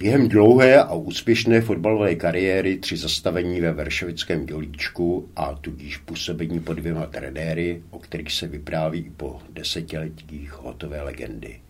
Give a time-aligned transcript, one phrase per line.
[0.00, 6.72] Během dlouhé a úspěšné fotbalové kariéry tři zastavení ve Veršovickém dělíčku a tudíž působení pod
[6.72, 11.60] dvěma trenéry, o kterých se vypráví i po desetiletích hotové legendy.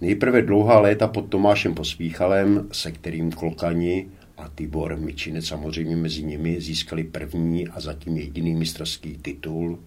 [0.00, 6.60] Nejprve dlouhá léta pod Tomášem Pospíchalem, se kterým Klokani a Tibor Mičinec samozřejmě mezi nimi
[6.60, 9.78] získali první a zatím jediný mistrovský titul.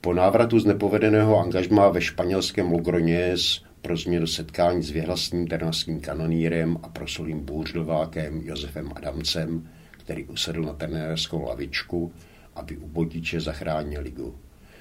[0.00, 6.78] Po návratu z nepovedeného angažmá ve španělském Logroněs pro změnu setkání s vyhlasným trnavským kanonírem
[6.82, 12.12] a proslulým bůřdovákem Josefem Adamcem, který usedl na trenérskou lavičku,
[12.54, 14.34] aby u Botiče zachránil ligu.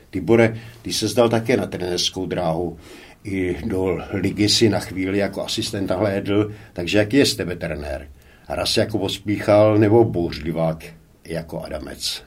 [0.10, 2.78] Tibore, ty se zdal také na trenérskou dráhu.
[3.24, 8.08] I do ligy si na chvíli jako asistent hlédl, takže jaký je z tebe trenér?
[8.50, 10.86] Raz jako pospíchal nebo bouřlivák
[11.28, 12.24] jako Adamec?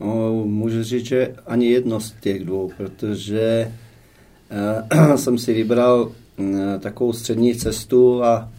[0.00, 3.72] No, můžu říct, že ani jedno z těch dvou, protože
[5.16, 8.52] jsem si vybral eh, takovou střední cestu a,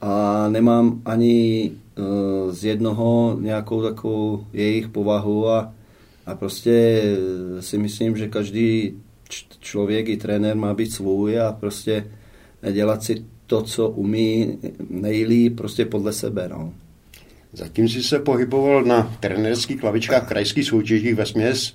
[0.00, 2.02] a nemám ani eh,
[2.52, 5.72] z jednoho nějakou takovou jejich povahu a,
[6.26, 7.02] a prostě
[7.60, 8.94] si myslím, že každý
[9.60, 12.06] člověk i trenér má být svůj a prostě
[12.72, 14.58] dělat si to, co umí
[14.90, 16.48] nejlíp, prostě podle sebe.
[16.48, 16.72] No.
[17.52, 21.74] Zatím si se pohyboval na trenérských lavičkách krajských soutěžích ve směs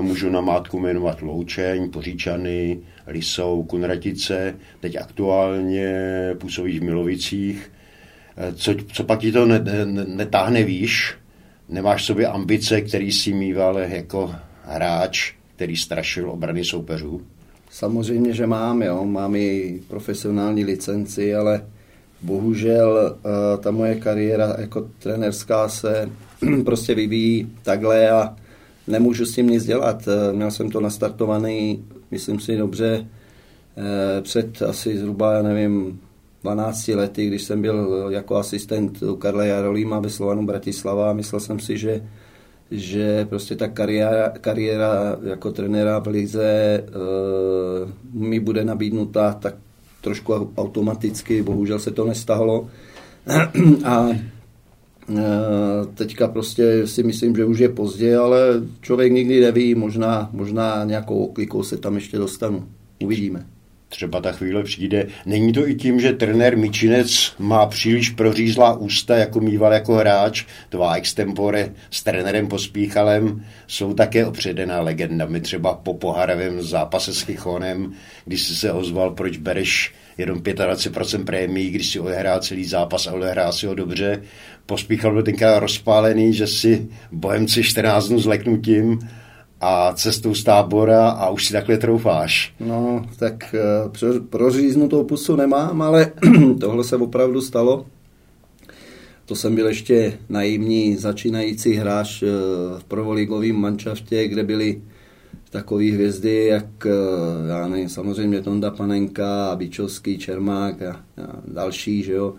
[0.00, 5.94] můžu na mátku jmenovat Loučeň, Poříčany, Lisou, Kunratice, teď aktuálně
[6.38, 7.70] působí v Milovicích.
[8.54, 9.46] Co, co pak ti to
[10.06, 11.14] netáhne výš?
[11.68, 14.34] Nemáš sobě ambice, který si mýval jako
[14.64, 17.22] hráč, který strašil obrany soupeřů?
[17.70, 19.04] Samozřejmě, že mám, jo.
[19.04, 21.66] Mám i profesionální licenci, ale
[22.22, 26.10] bohužel eh, ta moje kariéra jako trenerská se
[26.64, 28.36] prostě vyvíjí takhle a
[28.86, 30.08] nemůžu s tím nic dělat.
[30.08, 33.06] Eh, měl jsem to nastartovaný, myslím si dobře,
[33.76, 36.00] eh, před asi zhruba, já nevím,
[36.42, 41.40] 12 lety, když jsem byl jako asistent u Karla Jarolíma ve Slovanu Bratislava a myslel
[41.40, 42.02] jsem si, že,
[42.70, 49.54] že prostě ta kariéra, kariéra jako trenéra v lize uh, mi bude nabídnuta tak
[50.00, 52.68] trošku automaticky, bohužel se to nestalo.
[53.84, 54.20] a Eh,
[55.94, 58.38] teďka prostě si myslím, že už je pozdě, ale
[58.80, 62.68] člověk nikdy neví, možná, možná nějakou oklikou se tam ještě dostanu.
[63.02, 63.46] Uvidíme.
[63.88, 65.06] Třeba ta chvíle přijde.
[65.26, 70.44] Není to i tím, že trenér Mičinec má příliš prořízlá ústa, jako mýval jako hráč,
[70.68, 77.92] tvá extempore s trenérem Pospíchalem jsou také opředená legendami, třeba po poharavém zápase s Chichonem,
[78.24, 83.12] když jsi se ozval, proč bereš jenom 25% prémií, když si odehrál celý zápas a
[83.12, 84.22] odehrál si ho dobře.
[84.66, 88.98] Pospíchal byl tenkrát rozpálený, že si Bohemci 14 dnů zleknutím
[89.60, 92.54] a cestou z tábora a už si takhle troufáš.
[92.60, 96.12] No, tak eh, proříznutou pusu nemám, ale
[96.60, 97.86] tohle se opravdu stalo.
[99.26, 102.26] To jsem byl ještě naivní začínající hráč eh,
[102.78, 104.82] v provoligovém mančaftě, kde byli
[105.50, 106.90] takové hvězdy, jak eh,
[107.48, 111.00] já nevím, samozřejmě Tonda Panenka, Bičovský, Čermák a, a
[111.46, 112.34] další, že jo.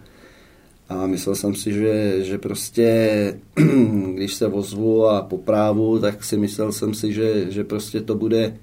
[0.90, 3.40] A myslel jsem si, že, že prostě,
[4.14, 8.58] když se ozvu a poprávu, tak si myslel jsem si, že, že prostě to bude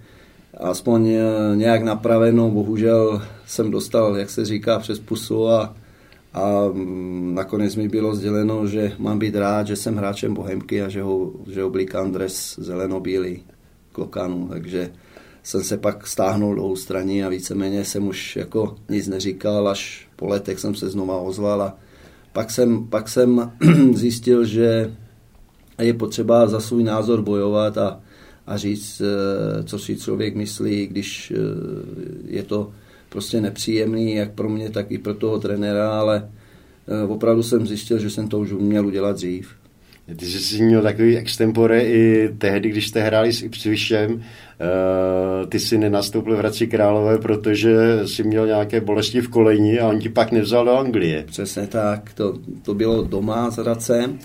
[0.57, 1.23] aspoň eh,
[1.55, 2.51] nějak napraveno.
[2.51, 5.77] Bohužel jsem dostal, jak se říká, přes pusu a,
[6.33, 10.89] a mm, nakonec mi bylo sděleno, že mám být rád, že jsem hráčem Bohemky a
[10.89, 13.43] že ho, že oblíkám dres zeleno-bílý
[13.93, 14.91] klokanu, takže
[15.43, 20.27] jsem se pak stáhnul do ústraní a víceméně jsem už jako nic neříkal, až po
[20.27, 21.77] letech jsem se znova ozval a
[22.35, 23.53] pak jsem, pak jsem
[23.95, 24.93] zjistil, že
[25.83, 28.01] je potřeba za svůj názor bojovat a,
[28.47, 31.39] a říct, eh, co si člověk myslí, když eh,
[32.27, 32.73] je to
[33.09, 36.31] prostě nepříjemný, jak pro mě, tak i pro toho trenéra, ale
[36.89, 39.49] eh, opravdu jsem zjistil, že jsem to už uměl udělat dřív.
[40.17, 44.21] Ty jsi měl takový extempore i tehdy, když jste hráli s Ipswishem, uh,
[45.49, 49.99] ty si nenastoupil v Hradci Králové, protože si měl nějaké bolesti v koleni a on
[49.99, 51.25] ti pak nevzal do Anglie.
[51.27, 54.19] Přesně tak, to, to bylo doma s Hradcem.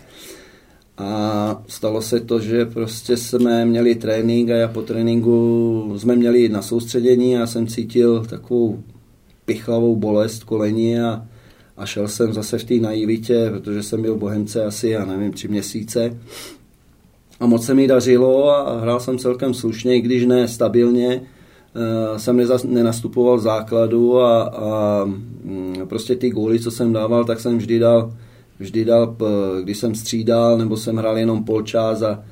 [0.97, 6.49] A stalo se to, že prostě jsme měli trénink a já po tréninku jsme měli
[6.49, 8.83] na soustředění a jsem cítil takovou
[9.45, 11.25] pichlavou bolest kolení a,
[11.79, 15.47] a šel jsem zase v té naivitě, protože jsem byl Bohemce asi, já nevím, tři
[15.47, 16.17] měsíce.
[17.39, 21.21] A moc se mi dařilo a hrál jsem celkem slušně, i když ne stabilně.
[21.75, 27.39] Uh, jsem nenastupoval v základu a, a mm, prostě ty góly, co jsem dával, tak
[27.39, 28.13] jsem vždy dal,
[28.59, 29.15] vždy dal,
[29.63, 32.23] když jsem střídal, nebo jsem hrál jenom polčas a,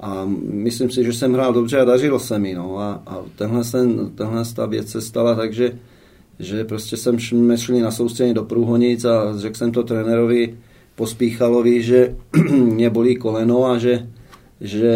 [0.00, 2.54] a myslím si, že jsem hrál dobře a dařilo se mi.
[2.54, 2.78] No.
[2.78, 5.52] A, a tenhle, ten, tenhle ta věc se stala tak,
[6.38, 10.54] že, prostě jsem šli na soustředění do Průhonic a řekl jsem to trenérovi
[10.94, 12.16] Pospíchalovi, že
[12.52, 14.06] mě bolí koleno a že,
[14.60, 14.92] že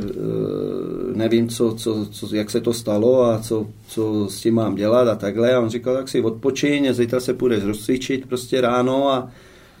[0.00, 4.74] eh, nevím, co, co, co, jak se to stalo a co, co s tím mám
[4.74, 5.54] dělat a takhle.
[5.54, 9.30] A on říkal, tak si odpočiň, zítra se půjdeš rozcvičit prostě ráno a,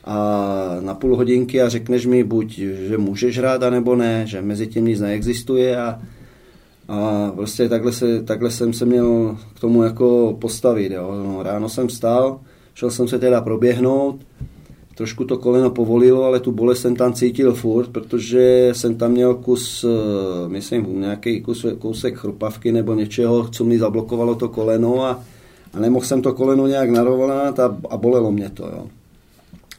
[0.04, 4.66] a na půl hodinky a řekneš mi buď, že můžeš hrát, anebo ne, že mezi
[4.66, 6.00] tím nic neexistuje a,
[6.90, 10.92] a prostě takhle, se, takhle jsem se měl k tomu jako postavit.
[10.92, 11.14] Jo.
[11.24, 12.40] No, ráno jsem vstal,
[12.74, 14.20] šel jsem se teda proběhnout,
[14.94, 19.34] trošku to koleno povolilo, ale tu bolest jsem tam cítil furt, protože jsem tam měl
[19.34, 25.20] kus, eh, myslím, nějaký kus, kousek chrupavky nebo něčeho, co mi zablokovalo to koleno a,
[25.74, 28.62] a nemohl jsem to koleno nějak narovnat a, a bolelo mě to.
[28.62, 28.86] Jo.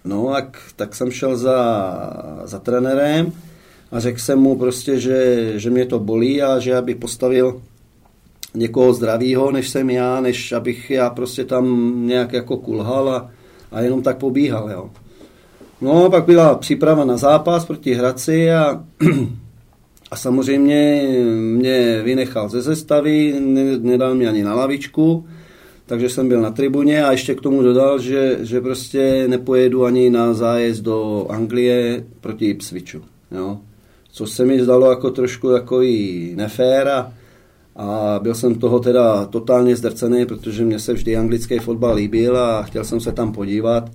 [0.05, 1.99] No, tak, tak jsem šel za,
[2.43, 3.33] za trenérem
[3.91, 7.61] a řekl jsem mu prostě, že, že mě to bolí a že aby postavil
[8.53, 13.31] někoho zdravého, než jsem já, než abych já prostě tam nějak jako kulhal a,
[13.71, 14.89] a jenom tak pobíhal, jo.
[15.81, 18.83] No, pak byla příprava na zápas proti Hradci a,
[20.11, 21.03] a samozřejmě
[21.35, 23.35] mě vynechal ze zestavy,
[23.81, 25.25] nedal mě ani na lavičku,
[25.85, 30.09] takže jsem byl na tribuně a ještě k tomu dodal, že, že prostě nepojedu ani
[30.09, 33.01] na zájezd do Anglie proti Ipswichu.
[33.31, 33.59] Jo.
[34.11, 37.13] Co se mi zdalo jako trošku takový nefér a,
[37.75, 42.63] a byl jsem toho teda totálně zdrcený, protože mě se vždy anglický fotbal líbil a
[42.63, 43.91] chtěl jsem se tam podívat.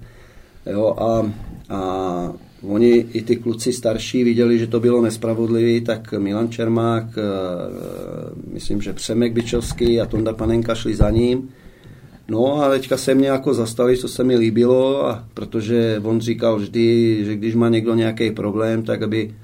[0.67, 1.33] Jo, a,
[1.75, 2.33] a
[2.69, 7.23] oni i ty kluci starší viděli, že to bylo nespravodlivý, tak Milan Čermák, eh,
[8.53, 11.49] myslím, že Přemek Byčovský a Tonda Panenka šli za ním
[12.29, 16.57] No a teďka se mě jako zastali, co se mi líbilo, a protože on říkal
[16.57, 19.35] vždy, že když má někdo nějaký problém, tak aby,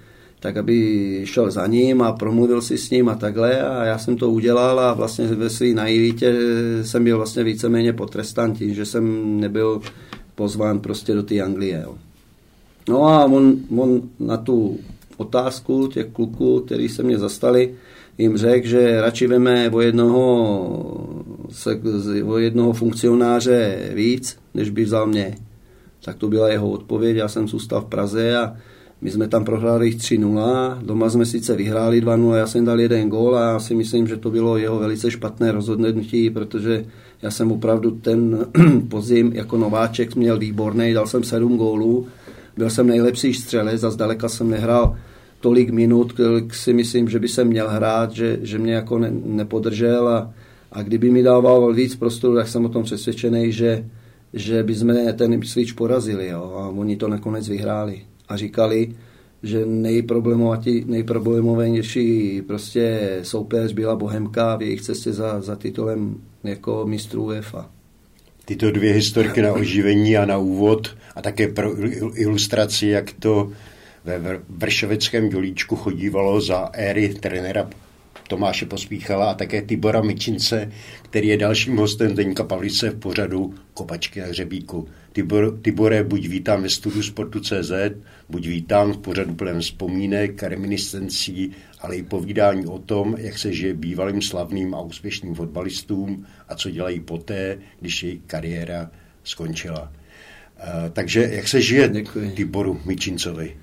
[0.42, 4.16] tak aby šel za ním a promluvil si s ním a takhle a já jsem
[4.16, 6.34] to udělal a vlastně ve své naivitě
[6.82, 9.80] jsem byl vlastně víceméně potrestán tím, že jsem nebyl
[10.34, 11.82] pozván prostě do té Anglie.
[11.84, 11.94] Jo.
[12.88, 14.78] No a on, on na tu
[15.16, 17.74] otázku těch kluků, který se mě zastali,
[18.18, 20.26] jim řekl, že radši veme o jednoho,
[22.24, 25.34] o jednoho funkcionáře víc, než by vzal mě.
[26.04, 28.56] Tak to byla jeho odpověď, já jsem zůstal v Praze a
[29.02, 33.36] my jsme tam prohráli 3-0, doma jsme sice vyhráli 2-0, já jsem dal jeden gól
[33.36, 36.84] a já si myslím, že to bylo jeho velice špatné rozhodnutí, protože
[37.22, 38.46] já jsem opravdu ten
[38.88, 42.06] pozim jako nováček měl výborný, dal jsem 7 gólů,
[42.56, 44.96] byl jsem nejlepší střelec a zdaleka jsem nehrál
[45.40, 49.12] tolik minut, kolik si myslím, že by se měl hrát, že, že mě jako ne,
[49.24, 50.34] nepodržel a,
[50.72, 53.84] a kdyby mi dával víc prostoru, tak jsem o tom přesvědčený, že,
[54.32, 58.02] že by jsme ten Ipswich porazili jo, a oni to nakonec vyhráli.
[58.32, 58.94] A říkali,
[59.42, 59.66] že
[60.86, 67.70] nejproblemovější prostě soupeř byla Bohemka v jejich cestě za, za titulem jako mistrů UEFA.
[68.44, 71.72] Tyto dvě historky na oživení a na úvod a také pro
[72.14, 73.52] ilustraci, jak to
[74.04, 77.70] ve Vršovickém dělíčku chodívalo za éry trenéra
[78.32, 80.72] Tomáše Pospíchala a také Tibora Mičince,
[81.02, 84.88] který je dalším hostem Deňka Pavlice v pořadu Kopačky na hřebíku.
[85.12, 87.72] Tibor, Tibore, buď vítám ve studiu Sportu.cz,
[88.28, 93.74] buď vítám v pořadu plném vzpomínek, reminiscencí, ale i povídání o tom, jak se žije
[93.74, 98.90] bývalým slavným a úspěšným fotbalistům a co dělají poté, když jejich kariéra
[99.24, 99.82] skončila.
[99.82, 102.30] Uh, takže jak se žije Děkuji.
[102.30, 103.56] Tiboru Mičincovi?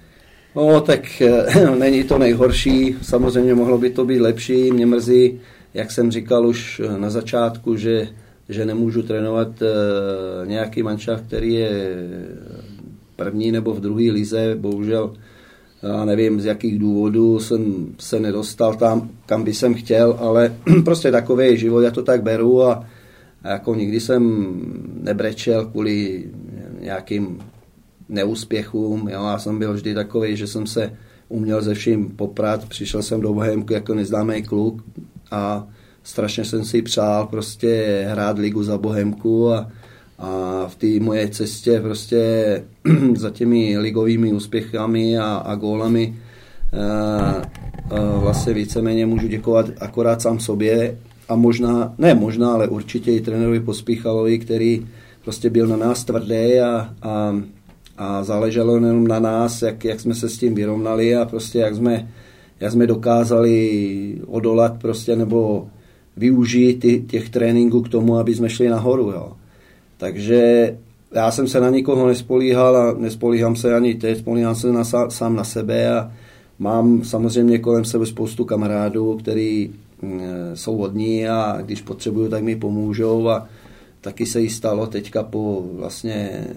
[0.60, 5.39] No, tak eh, není to nejhorší, samozřejmě mohlo by to být lepší, mě mrzí,
[5.74, 8.08] jak jsem říkal už eh, na začátku, že,
[8.50, 9.68] že nemůžu trénovat eh,
[10.48, 11.70] nějaký manšaft, který je
[13.16, 15.13] první nebo v druhé lize, bohužel
[15.84, 21.12] já nevím, z jakých důvodů jsem se nedostal tam, kam by jsem chtěl, ale prostě
[21.12, 22.86] takový život, já to tak beru a,
[23.44, 24.54] a jako nikdy jsem
[25.04, 26.24] nebrečel kvůli
[26.80, 27.39] nějakým
[28.10, 29.10] neúspěchům.
[29.10, 29.24] Jo?
[29.25, 30.94] Já jsem byl vždy takový, že jsem se
[31.30, 32.66] uměl ze vším poprat.
[32.66, 34.84] Přišel jsem do Bohemku jako neznámý kluk
[35.32, 35.68] a
[36.04, 39.72] strašně jsem si přál prostě hrát ligu za Bohemku a,
[40.20, 42.63] a v té moje cestě prostě
[43.16, 46.16] za těmi ligovými úspěchami a, a gólami
[46.74, 47.42] a,
[47.96, 50.98] a vlastně víceméně můžu děkovat akorát sám sobě
[51.30, 54.88] a možná, ne možná, ale určitě i trenérovi Pospíchalovi, který
[55.24, 57.42] prostě byl na nás tvrdý a, a,
[58.00, 61.75] a záleželo jenom na nás, jak, jak jsme se s tím vyrovnali a prostě jak
[61.75, 62.08] jsme,
[62.60, 65.68] jak jsme dokázali odolat prostě nebo
[66.18, 69.12] využít ty, těch tréninků k tomu, aby jsme šli nahoru.
[69.12, 69.34] Jo.
[69.98, 70.75] Takže
[71.12, 75.36] já jsem se na nikoho nespolíhal a nespolíhám se ani teď, spolíhám se na, sám
[75.36, 76.12] na sebe a
[76.60, 80.22] mám samozřejmě kolem sebe spoustu kamarádů, který mm,
[80.53, 83.48] jsou hodní a když potřebuju, tak mi pomůžou a
[84.01, 86.48] taky se jí stalo teďka po vlastně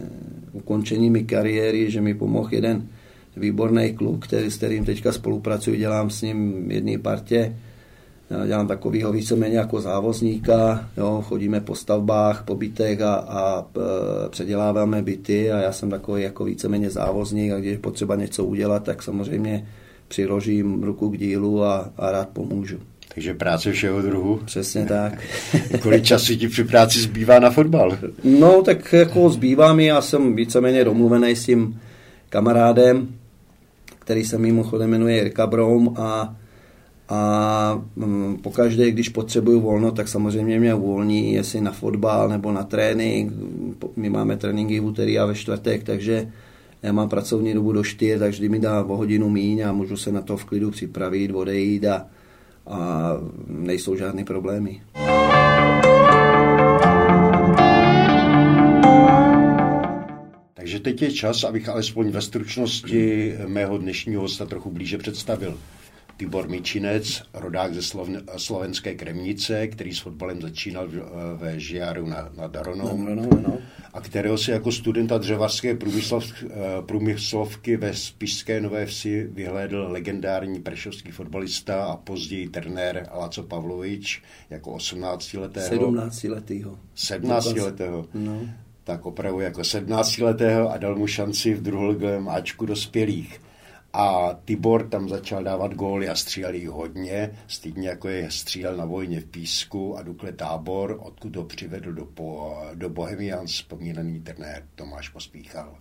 [0.52, 2.88] ukončení mi kariéry, že mi pomohl jeden
[3.36, 7.56] výborný kluk, který, s kterým teďka spolupracuji, dělám s ním jedné partě,
[8.46, 15.02] dělám takovýho víceméně jako závozníka, jo, chodíme po stavbách, po bytech a, a e, předěláváme
[15.02, 19.02] byty a já jsem takový jako víceméně závozník a když je potřeba něco udělat, tak
[19.02, 19.68] samozřejmě
[20.08, 22.78] přiložím ruku k dílu a, a rád pomůžu.
[23.14, 24.40] Takže práce všeho druhu.
[24.44, 25.22] Přesně tak.
[25.82, 27.98] Kolik času ti při práci zbývá na fotbal?
[28.24, 31.80] No, tak jako zbývá mi, já jsem víceméně domluvený s tím
[32.28, 33.08] kamarádem,
[33.98, 36.36] který se mimochodem jmenuje Jirka Broum a
[37.08, 42.62] a mm, pokaždé, když potřebuju volno, tak samozřejmě mě uvolní, jestli na fotbal nebo na
[42.62, 43.32] trénink.
[43.96, 46.32] My máme tréninky v úterý a ve čtvrtek, takže
[46.82, 50.12] já mám pracovní dobu do 4, takže mi dá o hodinu míň a můžu se
[50.12, 52.06] na to v klidu připravit, odejít a,
[52.66, 53.12] a
[53.46, 54.82] nejsou žádné problémy.
[60.54, 65.58] Takže teď je čas, abych alespoň ve stručnosti mého dnešního hosta trochu blíže představil.
[66.16, 67.82] Tibor Mičinec, rodák ze
[68.36, 70.88] slovenské Kremnice, který s fotbalem začínal
[71.36, 73.58] ve Žiaru na, na Daronou no, no, no.
[73.92, 76.48] a kterého si jako studenta dřevařské průmyslov, eh,
[76.86, 84.76] průmyslovky ve Spišské Nové Vsi vyhlédl legendární prešovský fotbalista a později trenér Laco Pavlovič jako
[84.76, 85.68] 18-letého.
[85.68, 86.78] 17 letého.
[86.94, 88.06] 17 letého.
[88.14, 88.40] No.
[88.84, 93.40] Tak opravdu jako 17 letého a dal mu šanci v druholigovém Ačku dospělých
[93.92, 98.84] a Tibor tam začal dávat góly a střílel jich hodně, stejně jako je střílel na
[98.84, 104.68] vojně v Písku a Dukle Tábor, odkud ho přivedl do, po, do Bohemian vzpomínaný trenér
[104.74, 105.78] Tomáš Pospíchal.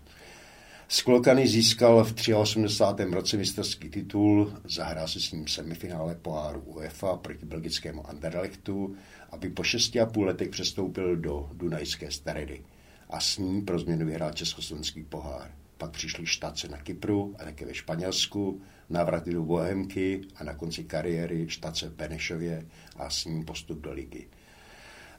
[0.87, 3.15] Sklokany získal v 83.
[3.15, 8.95] roce mistrovský titul, zahrál si s ním semifinále poháru UEFA proti belgickému Anderlechtu,
[9.29, 12.61] aby po 6,5 letech přestoupil do Dunajské Staredy
[13.09, 17.65] a s ním pro změnu vyhrál československý pohár pak přišly štace na Kypru a také
[17.65, 22.65] ve Španělsku, návraty do Bohemky a na konci kariéry štace v Benešově
[22.97, 24.27] a s ním postup do ligy.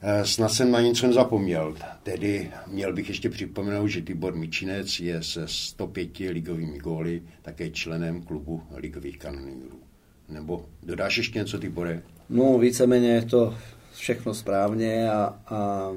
[0.01, 5.23] Eh, snad jsem na něco nezapomněl, tedy měl bych ještě připomenout, že Tibor Mičinec je
[5.23, 9.79] se 105 ligovými góly také členem klubu ligových kanonýrů.
[10.29, 12.01] Nebo dodáš ještě něco, Tibore?
[12.29, 13.57] No, víceméně je to
[13.93, 15.91] všechno správně a, a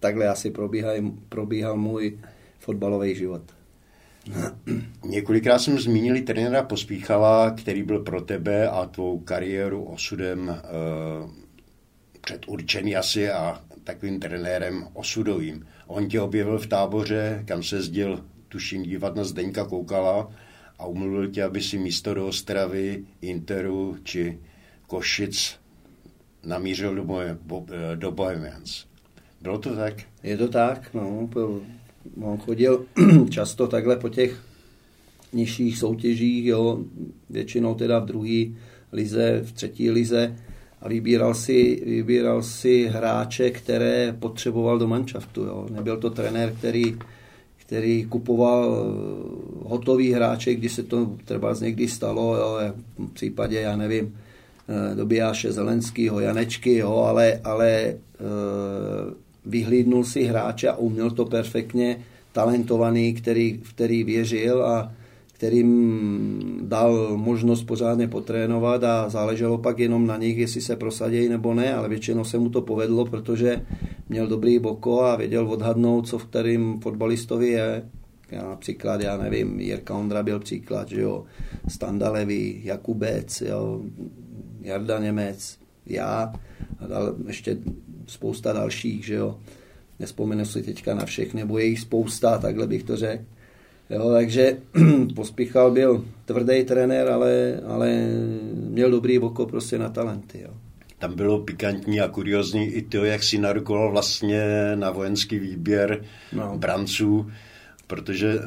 [0.00, 0.94] takhle asi probíhal,
[1.28, 2.18] probíhal můj
[2.58, 3.42] fotbalový život.
[5.04, 10.62] Několikrát jsem zmínili trenéra Pospíchala, který byl pro tebe a tvou kariéru osudem e,
[12.20, 15.66] předurčený asi a takovým trenérem osudovým.
[15.86, 20.32] On tě objevil v táboře, kam se zdil, tuším, dívat na Zdeňka Koukala
[20.78, 24.38] a umluvil tě, aby si místo do Ostravy, Interu či
[24.86, 25.56] Košic
[26.44, 27.38] namířil do, moje,
[27.72, 28.86] eh, do Bohemians.
[29.40, 29.94] Bylo to tak?
[30.22, 31.26] Je to tak, no.
[31.26, 31.62] Byl,
[32.22, 32.84] on chodil
[33.30, 34.40] často takhle po těch
[35.32, 36.78] nižších soutěžích, jo,
[37.30, 38.44] většinou teda v druhé
[38.92, 40.36] lize, v třetí lize
[40.82, 45.44] a vybíral si, vybíral si hráče, které potřeboval do manšaftu.
[45.44, 45.66] Jo.
[45.70, 46.98] Nebyl to trenér, který,
[47.56, 52.58] který kupoval eh, hotový hráče, když se to třeba někdy stalo, jo,
[52.98, 54.16] v případě, já nevím,
[54.68, 57.96] eh, dobijáše Zelenskýho, Janečky, jo, ale, ale e,
[59.46, 61.96] vyhlídnul si hráče a uměl to perfektně,
[62.32, 64.92] talentovaný, který, který věřil a
[65.42, 71.54] kterým dal možnost pořádně potrénovat a záleželo pak jenom na nich, jestli se prosadějí nebo
[71.54, 73.66] ne, ale většinou se mu to povedlo, protože
[74.08, 77.82] měl dobrý boko a věděl odhadnout, co v kterým fotbalistovi je.
[78.30, 81.24] Já například, já nevím, Jirka Ondra byl příklad, že jo,
[81.68, 83.80] Standa Levy, Jakubec, jo,
[84.60, 86.32] Jarda Němec, já
[86.78, 87.56] a dal ještě
[88.12, 89.38] spousta dalších, že jo.
[89.98, 93.24] Nespomenu si teďka na všechny, nebo je jich spousta, takhle bych to řekl.
[93.90, 94.56] Jo, takže
[95.14, 98.08] Pospíchal byl tvrdý trenér, ale, ale
[98.54, 100.40] měl dobrý oko prostě na talenty.
[100.42, 100.50] Jo.
[100.98, 104.42] Tam bylo pikantní a kuriozní i to, jak si narukoval vlastně
[104.74, 106.58] na vojenský výběr no.
[106.58, 107.30] branců,
[107.86, 108.40] protože uh,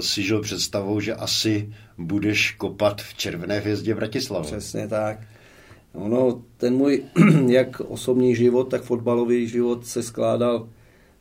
[0.00, 4.46] si žil představou, že asi budeš kopat v Červené hvězdě Bratislavě.
[4.46, 5.18] Přesně tak.
[5.94, 7.02] Ono, ten můj
[7.46, 10.66] jak osobní život, tak fotbalový život se skládal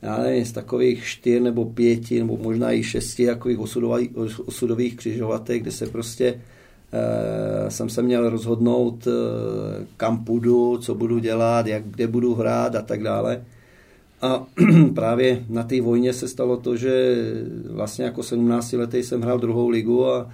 [0.02, 4.10] já nevím, z takových čtyř nebo pěti, nebo možná i šesti takových osudových,
[4.46, 6.42] osudových křižovatek, kde se prostě
[6.92, 9.12] e, jsem se měl rozhodnout, e,
[9.98, 13.44] kam půjdu, co budu dělat, jak, kde budu hrát a tak dále.
[14.22, 14.46] A
[14.96, 17.16] právě na té vojně se stalo to, že
[17.70, 20.32] vlastně jako 17 letý jsem hrál druhou ligu a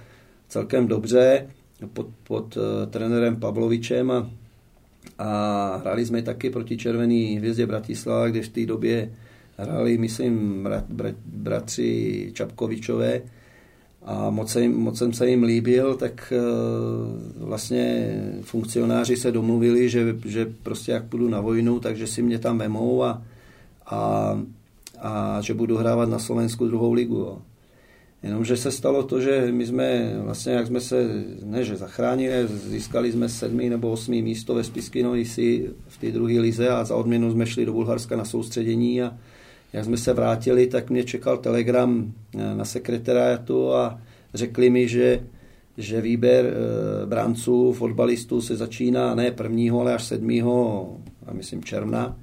[0.48, 1.46] celkem dobře
[1.86, 4.30] pod, pod uh, trenérem Pavlovičem a,
[5.18, 9.10] a hráli jsme taky proti Červený hvězdě Bratislava, kde v té době
[9.56, 13.22] hráli, myslím, brat, brat, bratři Čapkovičové
[14.02, 19.90] a moc, se jim, moc jsem se jim líbil, tak uh, vlastně funkcionáři se domluvili,
[19.90, 23.22] že, že prostě jak půjdu na vojnu, takže si mě tam vemou a,
[23.86, 24.40] a,
[24.98, 27.16] a že budu hrávat na Slovensku druhou ligu.
[27.16, 27.38] Jo.
[28.22, 33.12] Jenomže se stalo to, že my jsme vlastně, jak jsme se, ne že zachránili, získali
[33.12, 37.32] jsme sedmý nebo osmý místo ve Spisky si v té druhé lize a za odměnu
[37.32, 39.18] jsme šli do Bulharska na soustředění a
[39.72, 44.00] jak jsme se vrátili, tak mě čekal telegram eh, na sekretariatu a
[44.34, 45.26] řekli mi, že,
[45.76, 50.88] že výběr e, bránců, fotbalistů se začíná ne prvního, ale až sedmého,
[51.26, 52.16] a myslím června.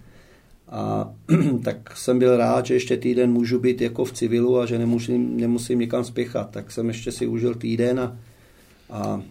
[0.70, 1.14] A
[1.64, 5.38] tak jsem byl rád, že ještě týden můžu být jako v civilu a že nemusím,
[5.38, 6.50] nemusím nikam spěchat.
[6.50, 8.18] Tak jsem ještě si užil týden a,
[8.90, 9.22] a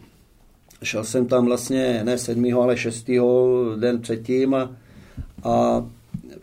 [0.82, 4.76] šel jsem tam vlastně ne sedmého, ale šestého den předtím a,
[5.42, 5.86] a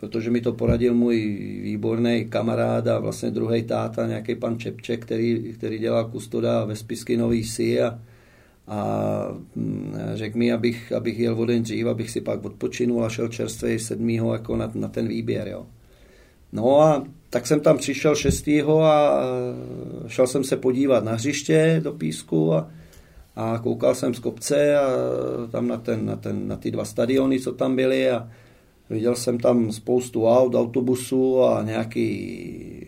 [0.00, 1.16] protože mi to poradil můj
[1.62, 7.16] výborný kamarád a vlastně druhý táta, nějaký pan Čepček, který, který dělal kustoda ve Spisky
[7.16, 7.98] Nový Si a,
[8.68, 13.08] a mm, řekl mi, abych, abych jel o den dřív, abych si pak odpočinul a
[13.08, 15.48] šel čerstvý sedmýho jako na, na ten výběr.
[15.48, 15.66] Jo.
[16.52, 19.22] No a tak jsem tam přišel šestýho a
[20.06, 22.70] šel jsem se podívat na hřiště do písku a,
[23.36, 24.86] a koukal jsem z kopce a
[25.50, 28.28] tam na, ten, na, ten, na ty dva stadiony, co tam byly a
[28.92, 32.86] Viděl jsem tam spoustu aut, autobusů a nějaký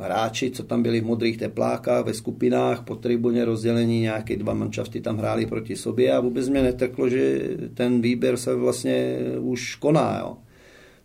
[0.00, 5.00] hráči, co tam byli v modrých teplákách, ve skupinách, po tribuně rozdělení, nějaké dva manšafty
[5.00, 10.18] tam hráli proti sobě a vůbec mě netrklo, že ten výběr se vlastně už koná.
[10.18, 10.36] Jo.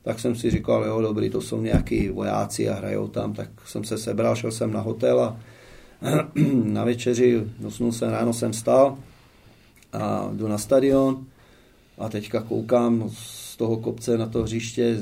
[0.03, 3.83] Tak jsem si říkal, jo, dobrý, to jsou nějaký vojáci a hrajou tam, tak jsem
[3.83, 5.39] se sebral, šel jsem na hotel a
[6.63, 8.97] na večeři, dosnul jsem, ráno jsem stal
[9.93, 11.25] a jdu na stadion
[11.97, 14.97] a teďka koukám z toho kopce na to hřiště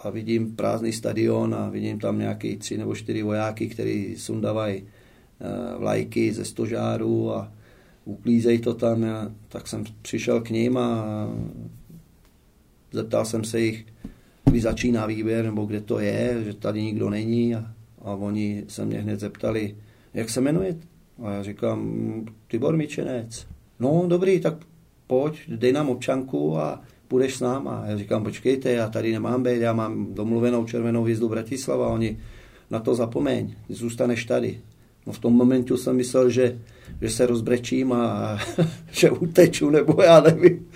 [0.00, 5.78] a vidím prázdný stadion a vidím tam nějaký tři nebo čtyři vojáky, kteří sundávají eh,
[5.78, 7.52] vlajky ze stožáru a
[8.04, 9.04] uklízejí to tam.
[9.04, 11.04] A tak jsem přišel k ním a
[12.92, 13.86] zeptal jsem se jich,
[14.44, 17.54] kdy začíná výběr, nebo kde to je, že tady nikdo není.
[17.54, 19.76] A, a oni se mě hned zeptali,
[20.14, 20.76] jak se jmenuje?
[21.22, 22.02] A já říkám,
[22.48, 23.46] Tibor Mičenec.
[23.80, 24.54] No dobrý, tak
[25.06, 26.82] pojď, dej nám občanku a
[27.12, 27.84] půjdeš s náma.
[27.86, 32.18] Já říkám, počkejte, já tady nemám být, já mám domluvenou červenou hvězdu Bratislava, oni
[32.70, 34.60] na to zapomeň, zůstaneš tady.
[35.06, 36.58] No v tom momentu jsem myslel, že,
[37.02, 38.38] že se rozbrečím a
[38.90, 40.66] že uteču, nebo já nevím.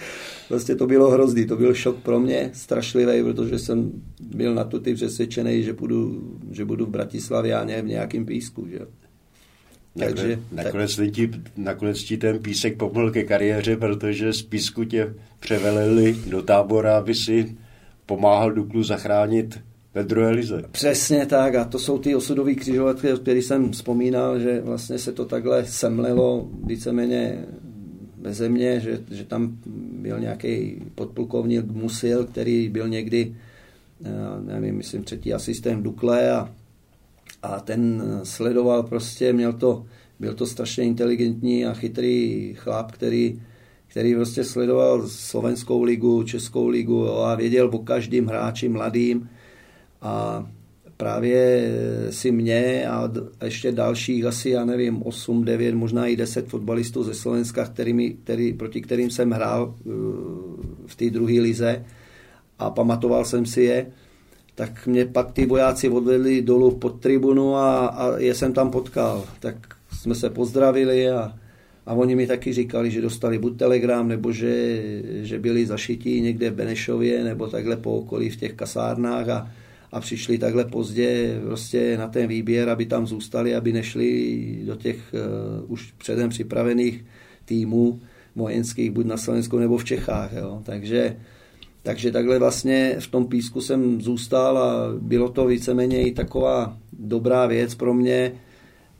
[0.49, 4.81] Prostě to bylo hrozný, to byl šok pro mě, strašlivý, protože jsem byl na to
[4.81, 6.21] ty přesvědčený, že budu,
[6.51, 8.67] že budu v Bratislavě a ne v nějakém písku.
[8.69, 8.79] Že?
[9.99, 11.11] Takže, nakonec, tak...
[11.11, 16.99] ti, nakonec ti ten písek pomohl ke kariéře, protože z písku tě převelili do tábora,
[16.99, 17.57] aby si
[18.07, 19.61] pomáhal Duklu zachránit
[19.95, 20.63] ve druhé lize.
[20.71, 25.13] Přesně tak a to jsou ty osudové křižovatky, o kterých jsem vzpomínal, že vlastně se
[25.13, 27.45] to takhle semlelo víceméně
[28.21, 29.59] ve země, že, že tam
[29.93, 33.35] byl nějaký podplukovník Musil, který byl někdy,
[34.05, 36.55] eh, nevím, myslím, třetí asistent Dukle a
[37.47, 39.87] a ten sledoval prostě, měl to,
[40.21, 43.43] byl to strašně inteligentní a chytrý chlap, který,
[43.87, 49.29] který prostě sledoval slovenskou ligu, českou ligu jo, a věděl o každým hráči mladým.
[50.03, 50.47] A
[50.97, 51.71] právě
[52.11, 53.11] si mě a
[53.45, 58.53] ještě dalších asi, já nevím, 8, 9, možná i 10 fotbalistů ze Slovenska, kterými, který,
[58.53, 59.93] proti kterým jsem hrál uh,
[60.87, 61.85] v té druhé lize
[62.59, 63.87] a pamatoval jsem si je,
[64.57, 69.25] tak mě pak ty vojáci odvedli dolů pod tribunu a, a je jsem tam potkal.
[69.41, 69.57] Tak
[69.93, 71.33] jsme se pozdravili a,
[71.87, 74.83] a oni mi taky říkali, že dostali buď telegram, nebo že,
[75.23, 79.51] že byli zašití někde v Benešově, nebo takhle po okolí v těch kasárnách a,
[79.93, 84.97] a přišli takhle pozdě prostě na ten výběr, aby tam zůstali, aby nešli do těch
[85.15, 87.05] uh, už předem připravených
[87.45, 88.01] týmů
[88.37, 90.33] vojenských, buď na Slovensku nebo v Čechách.
[90.33, 90.63] Jo.
[90.65, 91.17] Takže
[91.87, 97.47] takže takhle vlastně v tom písku jsem zůstal a bylo to víceméně i taková dobrá
[97.47, 98.33] věc pro mě,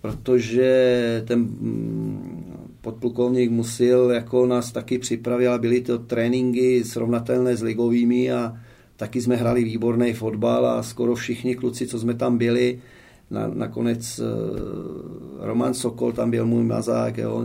[0.01, 7.63] protože ten, mm, podplukovník Musil jako nás taky připravil a byly to tréninky srovnatelné s
[7.63, 8.57] ligovými a
[8.97, 12.79] taky jsme hrali výborný fotbal a skoro všichni kluci, co jsme tam byli,
[13.31, 14.27] na, nakonec uh,
[15.47, 17.45] Roman Sokol, tam byl můj mazák, jo, uh,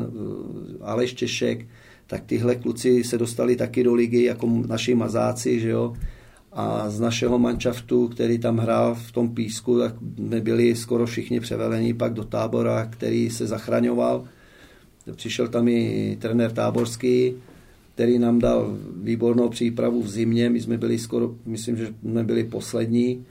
[0.81, 1.65] Aleš Češek,
[2.11, 5.93] tak tyhle kluci se dostali taky do ligy jako naši mazáci, že jo.
[6.51, 11.39] A z našeho manšaftu, který tam hrál v tom písku, tak my byli skoro všichni
[11.39, 14.23] převelení pak do tábora, který se zachraňoval.
[15.15, 17.33] Přišel tam i trenér táborský,
[17.95, 20.49] který nám dal výbornou přípravu v zimě.
[20.49, 23.25] My jsme byli skoro, myslím, že jsme byli poslední.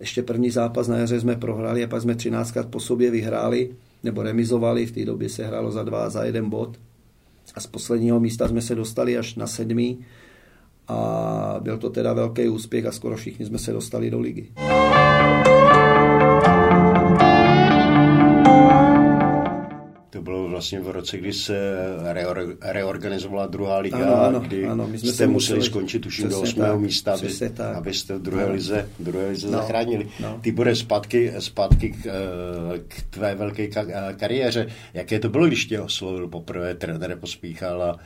[0.00, 3.70] Ještě první zápas na jaře jsme prohráli a pak jsme 13krát po sobě vyhráli,
[4.02, 4.86] nebo remizovali.
[4.86, 6.78] V té době se hrálo za dva, za jeden bod.
[7.56, 10.04] A z posledního místa jsme se dostali až na sedmý.
[10.88, 14.48] A byl to teda velký úspěch a skoro všichni jsme se dostali do ligy.
[20.20, 21.76] Vlastně v roce, kdy se
[22.60, 26.60] reorganizovala druhá liga, ano, ano, kdy ano, my jsme jste museli skončit tuším do 8.
[26.60, 27.28] Tak, místa, aby,
[27.74, 30.08] abyste v druhé lize, druhé lize no, zachránili.
[30.20, 30.38] No.
[30.42, 32.02] Ty bude zpátky, zpátky k,
[32.88, 33.68] k tvé velké
[34.16, 34.66] kariéře.
[34.94, 37.98] Jaké to bylo, když tě oslovil poprvé trenér Pospíchal a,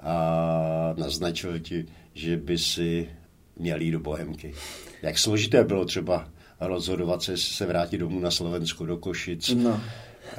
[0.00, 3.08] a naznačil ti, že by si
[3.56, 4.54] měl jít do Bohemky?
[5.02, 6.28] Jak složité bylo třeba
[6.60, 9.54] rozhodovat se, jestli se vrátit domů na Slovensku do Košic?
[9.54, 9.80] No.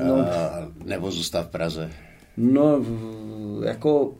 [0.03, 0.25] No,
[0.85, 1.91] nebo zůstat v Praze?
[2.37, 2.85] No,
[3.65, 4.13] jako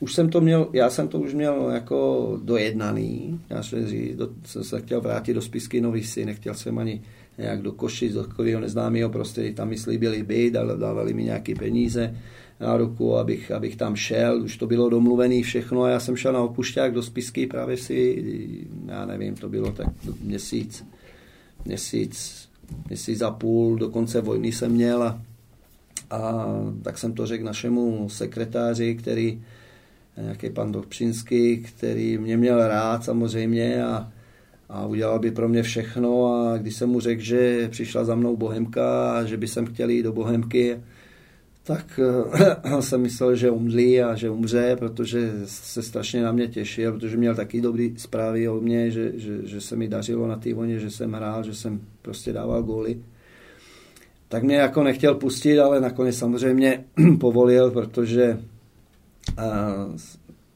[0.00, 3.40] už jsem to měl, já jsem to už měl jako dojednaný.
[3.50, 7.02] Já jsem, do, jsem se chtěl vrátit do Spisky Nový si, nechtěl jsem ani
[7.38, 12.16] nějak do Košic, do takového neznámého prostě tam mi slíbili byt, dávali mi nějaké peníze
[12.60, 16.32] na ruku, abych, abych tam šel, už to bylo domluvené všechno a já jsem šel
[16.32, 18.24] na opušťák do Spisky právě si,
[18.86, 19.86] já nevím, to bylo tak
[20.22, 20.86] měsíc,
[21.64, 22.48] měsíc
[22.88, 25.20] měsíc a půl do konce vojny jsem měl a,
[26.10, 26.46] a
[26.82, 29.42] tak jsem to řekl našemu sekretáři, který
[30.22, 34.12] nějaký pan Dobřinský, který mě měl rád samozřejmě a,
[34.68, 38.36] a udělal by pro mě všechno a když jsem mu řekl, že přišla za mnou
[38.36, 40.80] Bohemka a že by jsem chtěl jít do Bohemky,
[41.64, 42.00] tak
[42.72, 47.16] uh, jsem myslel, že umří a že umře, protože se strašně na mě těšil, protože
[47.16, 50.78] měl taky dobrý zprávy o mě, že, že, že se mi dařilo na té voně,
[50.78, 53.00] že jsem hrál, že jsem prostě dával góly.
[54.28, 56.84] Tak mě jako nechtěl pustit, ale nakonec samozřejmě
[57.20, 58.38] povolil, protože
[59.38, 59.96] uh,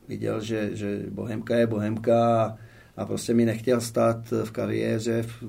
[0.09, 2.57] viděl, že, že Bohemka je Bohemka a,
[2.97, 5.45] a prostě mi nechtěl stát v kariéře v,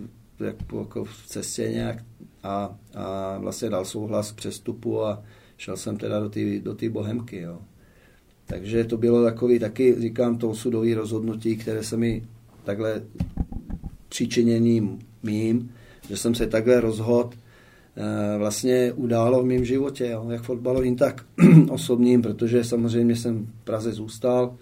[0.80, 1.98] jako v cestě nějak
[2.44, 5.24] a, a vlastně dal souhlas k přestupu a,
[5.60, 7.42] šel jsem teda do té do bohemky.
[7.42, 7.60] Jo.
[8.46, 12.24] Takže to bylo takový taky, říkám, to osudové rozhodnutí, které se mi
[12.64, 13.02] takhle
[14.10, 15.72] přičiněním mým,
[16.10, 17.30] že jsem se takhle rozhodl,
[17.96, 21.26] eh, vlastně událo v mém životě, jo, jak fotbalovým, tak
[21.70, 24.58] osobním, protože samozřejmě jsem v Praze zůstal,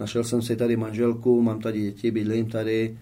[0.00, 2.98] našel jsem si tady manželku, mám tady děti, bydlím tady,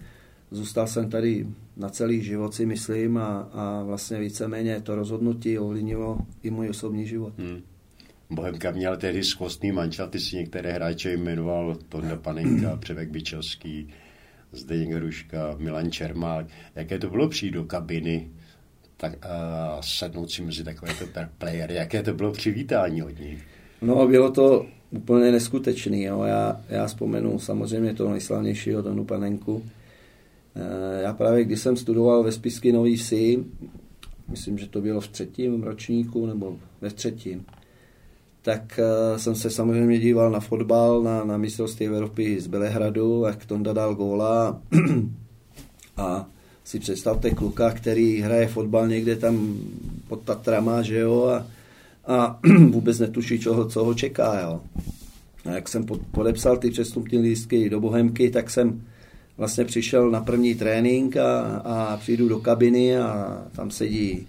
[0.51, 6.17] zůstal jsem tady na celý život si myslím a, a vlastně víceméně to rozhodnutí ovlivnilo
[6.43, 7.33] i můj osobní život.
[7.37, 7.61] Hmm.
[8.29, 13.87] Bohemka měl tehdy skvostný mančel, ty si některé hráče jmenoval Tonda Panenka, Převek Bičovský,
[14.51, 16.45] Zdeněk Ruška, Milan Čermák.
[16.75, 18.29] Jaké to bylo přijít do kabiny
[18.97, 21.05] tak, a sednout si mezi takovéto
[21.37, 21.75] playery?
[21.75, 23.43] Jaké to bylo přivítání od nich?
[23.81, 26.03] No, bylo to úplně neskutečný.
[26.03, 26.23] Jo.
[26.23, 29.63] Já, já vzpomenu samozřejmě toho nejslavnějšího Tonu Panenku,
[31.01, 33.43] já právě, když jsem studoval ve Spisky Nový Vsi,
[34.27, 37.45] myslím, že to bylo v třetím ročníku nebo ve třetím,
[38.41, 43.45] tak uh, jsem se samozřejmě díval na fotbal, na, na mistrovství Evropy z Belehradu, jak
[43.45, 44.61] Tonda dal góla
[45.97, 46.29] a
[46.63, 49.57] si představte kluka, který hraje fotbal někde tam
[50.07, 51.47] pod Tatrama, že jo, a,
[52.13, 54.61] a vůbec netuší, čo, co ho čeká, jo.
[55.45, 58.81] A jak jsem podepsal ty přestupní lístky do Bohemky, tak jsem
[59.37, 64.27] vlastně přišel na první trénink a, a přijdu do kabiny a tam sedí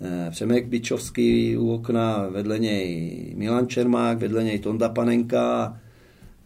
[0.00, 5.76] eh, Přemek Bičovský u okna, vedle něj Milan Čermák, vedle něj Tonda Panenka.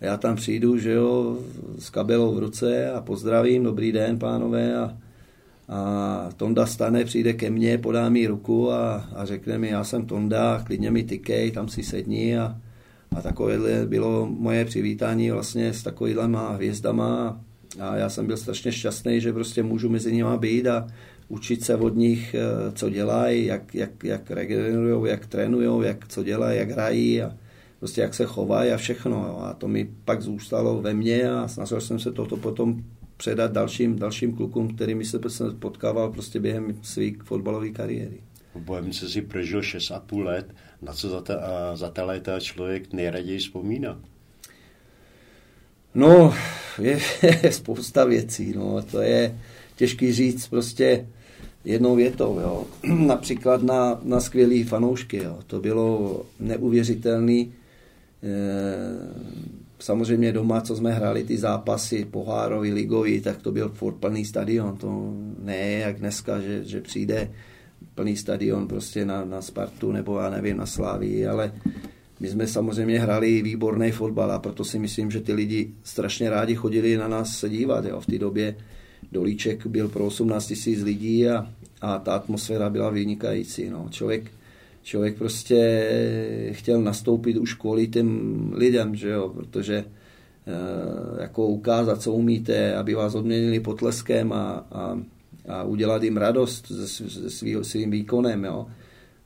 [0.00, 1.38] Já tam přijdu, že jo,
[1.78, 4.76] s kabelou v ruce a pozdravím, dobrý den, pánové.
[4.76, 4.96] A,
[5.68, 10.06] a Tonda stane, přijde ke mně, podá mi ruku a, a řekne mi, já jsem
[10.06, 12.38] Tonda, klidně mi tykej, tam si sedni.
[12.38, 12.56] A,
[13.16, 17.40] a takovéhle bylo moje přivítání vlastně s takovýhlema hvězdama.
[17.80, 20.86] A já jsem byl strašně šťastný, že prostě můžu mezi nimi být a
[21.28, 26.24] učit se od nich, eh, co dělají, jak, jak, jak regenerují, jak trénují, jak co
[26.24, 27.36] dělají, jak hrají a
[27.78, 29.44] prostě jak se chovají a všechno.
[29.44, 32.84] A to mi pak zůstalo ve mně a snažil jsem se toto potom
[33.16, 35.18] předat dalším, dalším klukům, kterými se
[35.58, 38.20] potkával prostě během své fotbalové kariéry.
[38.54, 41.36] v Bohemce si prožil 6,5 let, na co za, ta,
[41.76, 44.00] za ta léta člověk nejraději vzpomíná?
[45.96, 46.34] No,
[46.78, 46.98] je,
[47.42, 49.38] je spousta věcí, no, to je
[49.76, 51.06] těžký říct prostě
[51.64, 52.64] jednou větou, jo.
[53.06, 55.38] Například na, na skvělý fanoušky, jo.
[55.46, 57.52] To bylo neuvěřitelný.
[58.22, 58.32] E,
[59.78, 64.76] samozřejmě doma, co jsme hráli ty zápasy pohárový, ligový, tak to byl furt plný stadion.
[64.76, 67.30] To ne jak dneska, že, že přijde
[67.94, 71.52] plný stadion prostě na, na Spartu nebo já nevím, na Slávii, ale
[72.20, 76.54] my jsme samozřejmě hráli výborný fotbal a proto si myslím, že ty lidi strašně rádi
[76.54, 77.84] chodili na nás se dívat.
[77.84, 78.00] Jo.
[78.00, 78.56] V té době
[79.12, 81.46] Dolíček byl pro 18 000 lidí a,
[81.80, 83.70] a ta atmosféra byla vynikající.
[83.70, 83.86] No.
[83.90, 84.30] Člověk,
[84.82, 85.88] člověk prostě
[86.52, 89.84] chtěl nastoupit už kvůli těm lidem, že jo, protože e,
[91.22, 94.98] jako ukázat, co umíte, aby vás odměnili potleskem a, a,
[95.48, 98.66] a udělat jim radost se svý, svým výkonem, jo.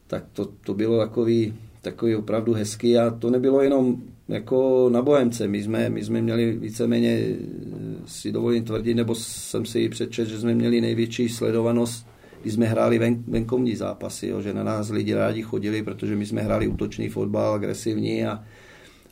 [0.06, 3.96] tak to, to bylo takový, takový opravdu hezký a to nebylo jenom
[4.28, 5.48] jako na Bohemce.
[5.48, 7.36] My jsme, my jsme měli víceméně,
[8.06, 12.06] si dovolím tvrdit, nebo jsem si ji přečet, že jsme měli největší sledovanost,
[12.42, 16.26] když jsme hráli ven, venkovní zápasy, jo, že na nás lidi rádi chodili, protože my
[16.26, 18.44] jsme hráli útočný fotbal, agresivní a,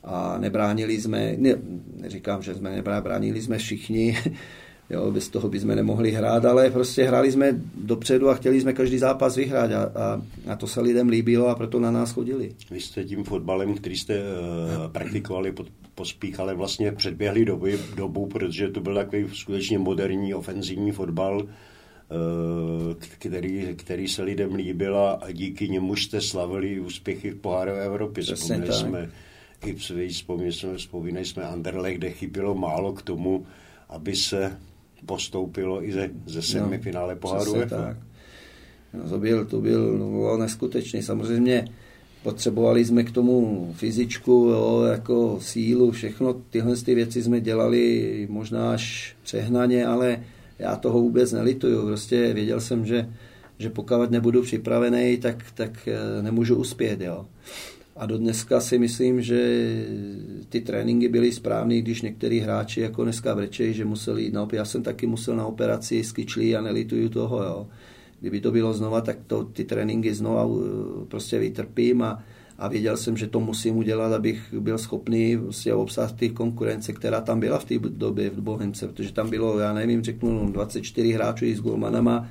[0.05, 1.55] a nebránili jsme, ne,
[1.97, 4.19] neříkám, že jsme nebránili jsme všichni,
[4.90, 8.98] Jo, bez toho bychom nemohli hrát, ale prostě hráli jsme dopředu a chtěli jsme každý
[8.98, 10.22] zápas vyhrát a, a,
[10.53, 12.53] a to se lidem líbilo a proto na nás chodili.
[12.70, 18.68] Vy jste tím fotbalem, který jste uh, praktikovali, pod, pospíchali vlastně předběhli doby, dobu, protože
[18.68, 21.48] to byl takový skutečně moderní ofenzivní fotbal, uh,
[23.18, 28.20] který, který se lidem líbil a díky němu jste slavili úspěchy v poháru Evropy.
[28.20, 29.11] Vzpomínali jsme,
[29.66, 29.74] i
[30.09, 33.46] vzpomínali jsme, vzpomínali jsme Anderlecht, kde chybělo málo k tomu,
[33.88, 34.59] aby se
[35.07, 37.97] postoupilo i ze, ze semifinále no, poháru tak.
[38.95, 41.03] No, to byl, to byl, no, neskutečný.
[41.03, 41.65] Samozřejmě
[42.23, 48.73] potřebovali jsme k tomu fyzičku, jo, jako sílu, všechno tyhle ty věci jsme dělali možná
[48.73, 50.25] až přehnaně, ale
[50.59, 51.87] já toho vůbec nelituju.
[51.87, 53.09] Prostě věděl jsem, že,
[53.59, 57.01] že pokud nebudu připravený, tak, tak eh, nemůžu uspět.
[57.01, 57.27] Jo.
[57.99, 59.41] A do dneska si myslím, že
[60.49, 64.57] ty tréninky byly správné, když některý hráči jako dneska vrčejí, že museli jít na operaci.
[64.57, 67.43] Já jsem taky musel na operaci s kyčlí a nelituju toho.
[67.43, 67.67] Jo.
[68.21, 70.61] Kdyby to bylo znova, tak to, ty tréninky znova uh,
[71.09, 72.23] prostě vytrpím a,
[72.59, 77.21] a věděl jsem, že to musím udělat, abych byl schopný prostě obsát těch konkurence, která
[77.21, 81.47] tam byla v té době v Bohemce, protože tam bylo, já nevím, řeknu 24 hráčů
[81.47, 82.29] s golmanama,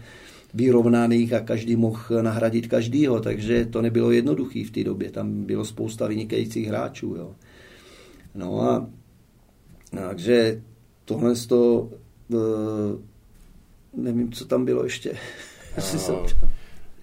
[0.57, 5.11] vyrovnaných a každý mohl nahradit každýho, takže to nebylo jednoduché v té době.
[5.11, 7.15] Tam bylo spousta vynikajících hráčů.
[7.15, 7.35] Jo.
[8.35, 8.89] No a
[9.91, 10.61] takže
[11.05, 11.89] tohle z toho,
[12.29, 12.39] uh,
[13.93, 15.13] nevím, co tam bylo ještě.
[16.09, 16.25] Uh,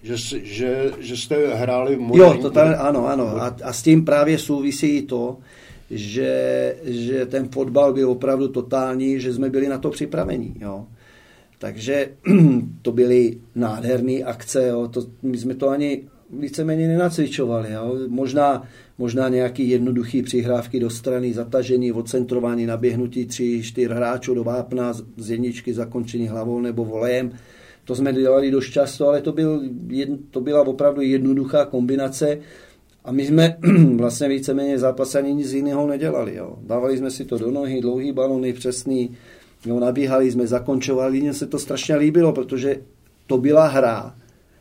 [0.03, 2.37] že, že, že jste hráli moderní...
[2.37, 3.27] Jo, to tam, ano, ano.
[3.41, 5.37] A, a s tím právě souvisí i to,
[5.89, 10.55] že, že ten fotbal byl opravdu totální, že jsme byli na to připraveni.
[10.59, 10.85] Jo.
[11.65, 12.09] Takže
[12.81, 14.87] to byly nádherné akce, jo.
[14.87, 17.73] To, my jsme to ani víceméně nenacvičovali.
[17.73, 17.97] Jo.
[18.07, 18.63] Možná,
[18.97, 25.29] možná nějaký jednoduchý přihrávky do strany, zatažení, odcentrování, naběhnutí tři, čtyř hráčů do vápna, z
[25.29, 27.31] jedničky zakončení hlavou nebo volejem.
[27.83, 29.61] To jsme dělali dost často, ale to, byl,
[30.31, 32.37] to byla opravdu jednoduchá kombinace
[33.05, 33.57] a my jsme
[33.95, 36.35] vlastně víceméně zápas ani nic jiného nedělali.
[36.35, 36.57] Jo.
[36.61, 39.17] Dávali jsme si to do nohy, dlouhý balony, přesný,
[39.65, 42.77] Jo, nabíhali jsme, zakončovali, mně se to strašně líbilo, protože
[43.27, 44.15] to byla hra,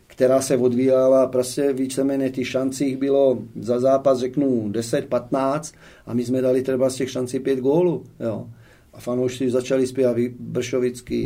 [0.07, 5.75] která se odvíjela, prostě víceméně ty šancí bylo za zápas, řeknu, 10-15
[6.07, 8.05] a my jsme dali třeba z těch šancí 5 gólů.
[8.21, 8.47] Jo.
[8.93, 10.17] A fanoušci začali zpívat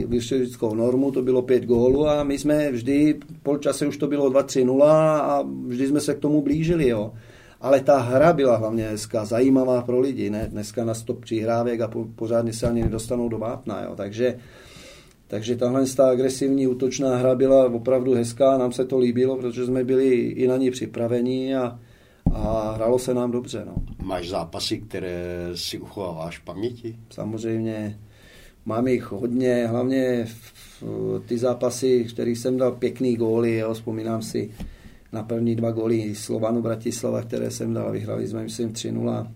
[0.06, 4.30] vršovickou normu, to bylo 5 gólů a my jsme vždy, pol čase už to bylo
[4.30, 6.88] 2-3-0 a vždy jsme se k tomu blížili.
[6.88, 7.12] Jo
[7.60, 10.48] ale ta hra byla hlavně dneska zajímavá pro lidi, ne?
[10.50, 13.96] Dneska na stop přihrávek a po, pořádně se ani nedostanou do vápna, jo?
[13.96, 14.38] Takže,
[15.26, 19.84] takže tahle ta agresivní útočná hra byla opravdu hezká, nám se to líbilo, protože jsme
[19.84, 21.78] byli i na ní připraveni a,
[22.34, 23.62] a hrálo se nám dobře.
[23.66, 23.74] No.
[24.02, 26.96] Máš zápasy, které si uchováváš v paměti?
[27.10, 27.98] Samozřejmě,
[28.66, 33.74] mám jich hodně, hlavně v, v, ty zápasy, v kterých jsem dal pěkný góly, jo,
[33.74, 34.50] vzpomínám si
[35.12, 39.30] na první dva góly Slovanu Bratislava, které jsem dal, vyhrali jsme, myslím, 3-0.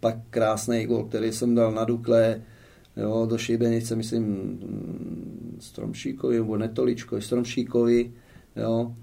[0.00, 2.42] Pak krásný gól, který jsem dal na Dukle,
[2.96, 4.58] jo, do Šibenice, myslím,
[5.58, 8.12] Stromšíkovi, nebo Netoličkovi, Stromšíkovi,
[8.56, 8.94] jo.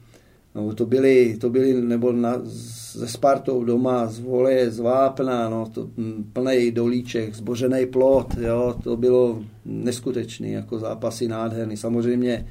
[0.55, 5.65] No, to byly, to byly nebo na, ze Spartou doma, z voleje, z Vápna, no,
[5.73, 5.89] to,
[6.33, 11.77] plný dolíček, zbořený plot, jo, to bylo neskutečný, jako zápasy nádherný.
[11.77, 12.47] Samozřejmě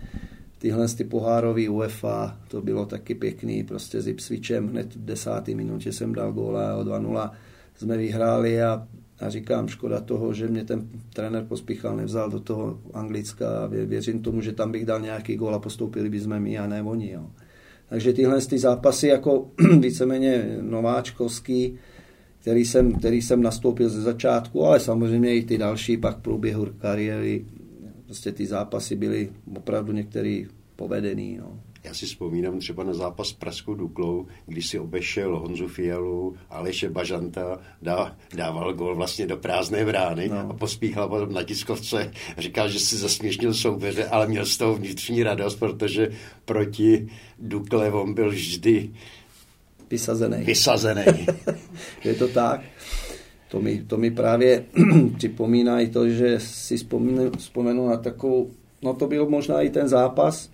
[0.58, 5.92] tyhle ty pohárový UEFA, to bylo taky pěkný, prostě s Ipswichem hned v desátý minutě
[5.92, 7.30] jsem dal góla o 2-0,
[7.76, 8.86] jsme vyhráli a,
[9.20, 14.40] a říkám, škoda toho, že mě ten trenér pospíchal, nevzal do toho Anglicka věřím tomu,
[14.40, 17.10] že tam bych dal nějaký gól a postoupili bychom my a ne oni.
[17.10, 17.26] Jo.
[17.88, 21.78] Takže tyhle ty zápasy jako víceméně nováčkovský,
[22.40, 27.44] který jsem, který jsem nastoupil ze začátku, ale samozřejmě i ty další pak průběhu kariéry,
[28.06, 31.36] prostě ty zápasy byly opravdu některý povedený.
[31.36, 31.60] No.
[31.84, 36.90] Já si vzpomínám třeba na zápas s Pražskou Duklou, když si obešel Honzu Fialu, Aleše
[36.90, 40.50] Bažanta, dá, dával gol vlastně do prázdné brány no.
[40.50, 42.12] a pospíchal potom na tiskovce.
[42.38, 46.10] Říkal, že si zasměšnil soupeře, ale měl z toho vnitřní radost, protože
[46.44, 48.90] proti Dukle on byl vždy
[49.90, 50.44] vysazený.
[50.44, 51.26] vysazený.
[52.04, 52.60] Je to tak.
[53.48, 54.64] To mi, to mi právě
[55.16, 58.50] připomíná i to, že si vzpomínu, vzpomenu na takovou,
[58.82, 60.50] no to byl možná i ten zápas,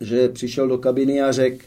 [0.00, 1.64] že přišel do kabiny a řekl,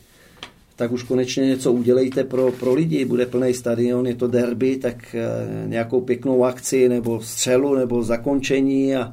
[0.76, 5.16] tak už konečně něco udělejte pro, pro lidi, bude plný stadion, je to derby, tak
[5.16, 9.12] eh, nějakou pěknou akci nebo střelu nebo zakončení a,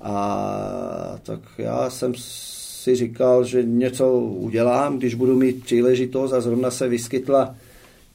[0.00, 6.70] a tak já jsem si říkal, že něco udělám, když budu mít příležitost a zrovna
[6.70, 7.54] se vyskytla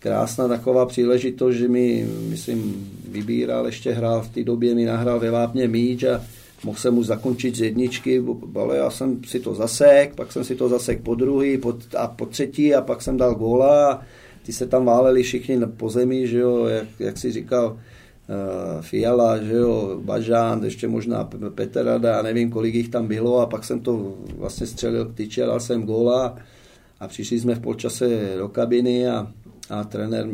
[0.04, 5.32] krásná taková příležitost, že mi, myslím, vybíral, ještě hrál v té době, mi nahrál ve
[5.32, 6.22] Vápně míč a
[6.63, 8.24] mohl jsem mu zakončit z jedničky,
[8.56, 12.08] ale já jsem si to zasek, pak jsem si to zasek po druhý po, a
[12.08, 14.02] po třetí a pak jsem dal góla a
[14.46, 19.38] ty se tam váleli všichni po zemi, že jo, jak, jak si říkal, uh, Fiala,
[19.38, 23.80] že jo, Bažán, ještě možná Petr Rada, nevím, kolik jich tam bylo a pak jsem
[23.80, 26.38] to vlastně střelil k tyči a dal jsem góla
[27.00, 29.28] a přišli jsme v polčase do kabiny a,
[29.69, 30.28] a trenér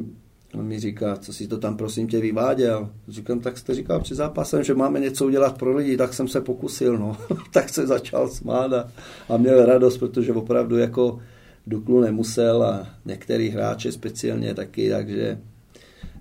[0.53, 2.89] On mi říká, co si to tam prosím tě vyváděl.
[3.07, 6.41] Říkám, tak jste říkal před zápasem, že máme něco udělat pro lidi, tak jsem se
[6.41, 7.17] pokusil, no.
[7.51, 8.91] tak se začal smát a,
[9.29, 11.19] a měl radost, protože opravdu jako
[11.67, 15.39] Duklu nemusel a některý hráče speciálně taky, takže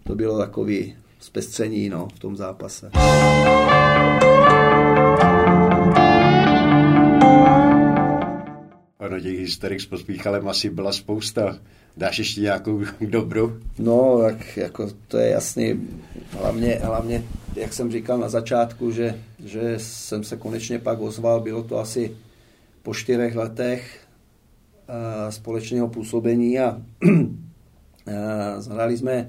[0.04, 2.90] to bylo takový zpestření no, v tom zápase.
[8.98, 11.58] Ano, těch hysterik s pospíchalem asi byla spousta.
[11.98, 13.60] Dáš ještě nějakou dobru?
[13.78, 15.88] No, tak jako to je jasný.
[16.30, 17.24] Hlavně, hlavně,
[17.56, 22.16] jak jsem říkal na začátku, že, že jsem se konečně pak ozval, bylo to asi
[22.82, 24.00] po čtyřech letech
[24.88, 26.82] uh, společného působení a
[28.58, 29.28] zhrali jsme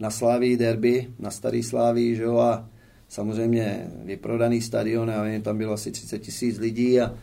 [0.00, 2.68] na Slávii derby, na Starý Slávii, že jo, a
[3.08, 7.14] samozřejmě vyprodaný stadion, a vím, tam bylo asi 30 tisíc lidí a,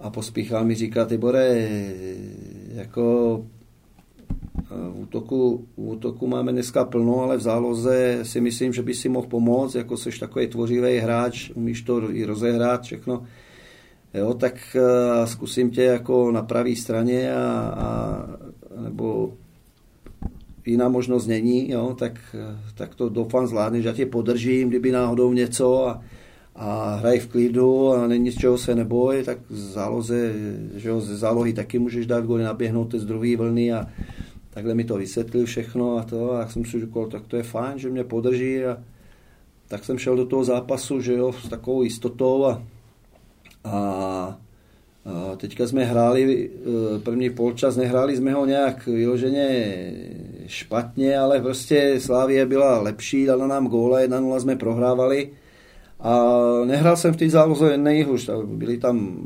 [0.00, 1.68] a pospíchal mi říká, Tibore,
[2.74, 3.44] jako
[4.70, 9.08] v útoku, v útoku máme dneska plno, ale v záloze si myslím, že by si
[9.08, 13.22] mohl pomoct, jako jsi takový tvořivý hráč, umíš to i rozehrát všechno.
[14.14, 18.26] Jo, tak uh, zkusím tě jako na pravé straně a, a
[18.82, 19.32] nebo
[20.66, 22.36] jiná možnost není, jo, tak,
[22.74, 26.02] tak to doufám zvládneš, já tě podržím, kdyby náhodou něco a,
[26.56, 30.32] a hraj v klidu a není z čeho se neboj, tak záloze,
[30.74, 33.86] že jo, ze zálohy taky můžeš dát goly, naběhnout z druhé vlny a
[34.56, 37.78] takhle mi to vysvětlil všechno a to a jsem si říkal, tak to je fajn,
[37.78, 38.78] že mě podrží a
[39.68, 42.62] tak jsem šel do toho zápasu, že jo, s takovou jistotou a,
[43.64, 43.74] a,
[45.04, 46.50] a teďka jsme hráli,
[46.96, 49.76] e, první polčas, nehráli jsme ho nějak vyloženě
[50.46, 55.30] špatně, ale prostě Slávie byla lepší, dala nám góle, 1-0 jsme prohrávali
[56.00, 56.32] a
[56.64, 59.16] nehrál jsem v té záloze nejhůř, byly tam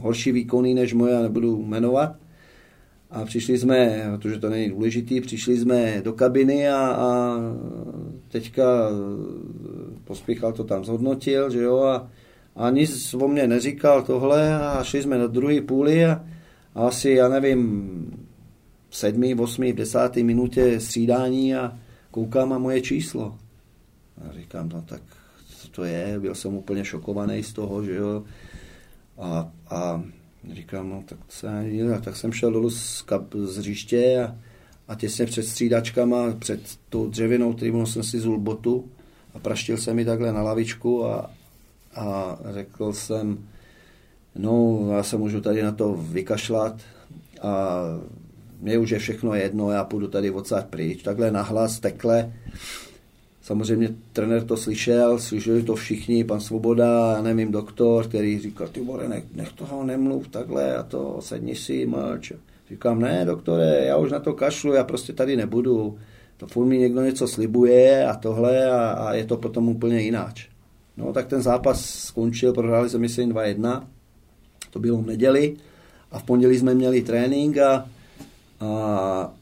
[0.00, 2.29] horší výkony než moje, nebudu jmenovat.
[3.10, 7.36] A přišli jsme, protože to není důležitý, přišli jsme do kabiny a, a
[8.28, 8.64] teďka
[10.04, 12.10] pospíchal to tam zhodnotil, že jo, a,
[12.56, 16.24] a nic o mě neříkal tohle a šli jsme do druhé půly a,
[16.74, 17.90] a asi, já nevím,
[18.88, 21.78] v sedmý, osmý, v desátý minutě střídání a
[22.10, 23.38] koukám a moje číslo.
[24.24, 25.02] A říkám, no tak
[25.58, 28.24] co to je, byl jsem úplně šokovaný z toho, že jo.
[29.18, 30.02] A, a
[30.52, 32.00] Říkám, no tak se nedíle.
[32.00, 34.36] Tak jsem šel dolů z, kap, z hřiště a,
[34.88, 38.88] a těsně před střídačkama, před tou dřevěnou tribunou jsem si zul botu
[39.34, 41.30] a praštil jsem mi takhle na lavičku a,
[41.94, 43.48] a řekl jsem,
[44.36, 46.80] no já se můžu tady na to vykašlat
[47.42, 47.80] a
[48.60, 51.02] mě už je všechno jedno, já půjdu tady odsaď pryč.
[51.02, 52.32] Takhle nahlas, tekle
[53.50, 58.80] Samozřejmě trenér to slyšel, slyšeli to všichni, pan Svoboda, já nevím, doktor, který říkal, ty
[58.80, 62.32] more, nech, nech toho nemluv takhle a to, sedni si, mlč.
[62.70, 65.98] Říkám, ne, doktore, já už na to kašlu, já prostě tady nebudu.
[66.36, 70.48] To furt mi někdo něco slibuje a tohle a, a je to potom úplně jináč.
[70.96, 73.82] No tak ten zápas skončil, prohráli jsme myslím 2-1
[74.70, 75.56] to bylo v neděli,
[76.10, 77.86] a v pondělí jsme měli trénink a,
[78.60, 79.32] a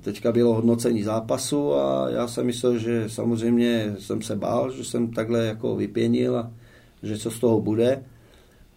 [0.00, 5.10] teďka bylo hodnocení zápasu a já jsem myslel, že samozřejmě jsem se bál, že jsem
[5.10, 6.52] takhle jako vypěnil a
[7.02, 8.04] že co z toho bude.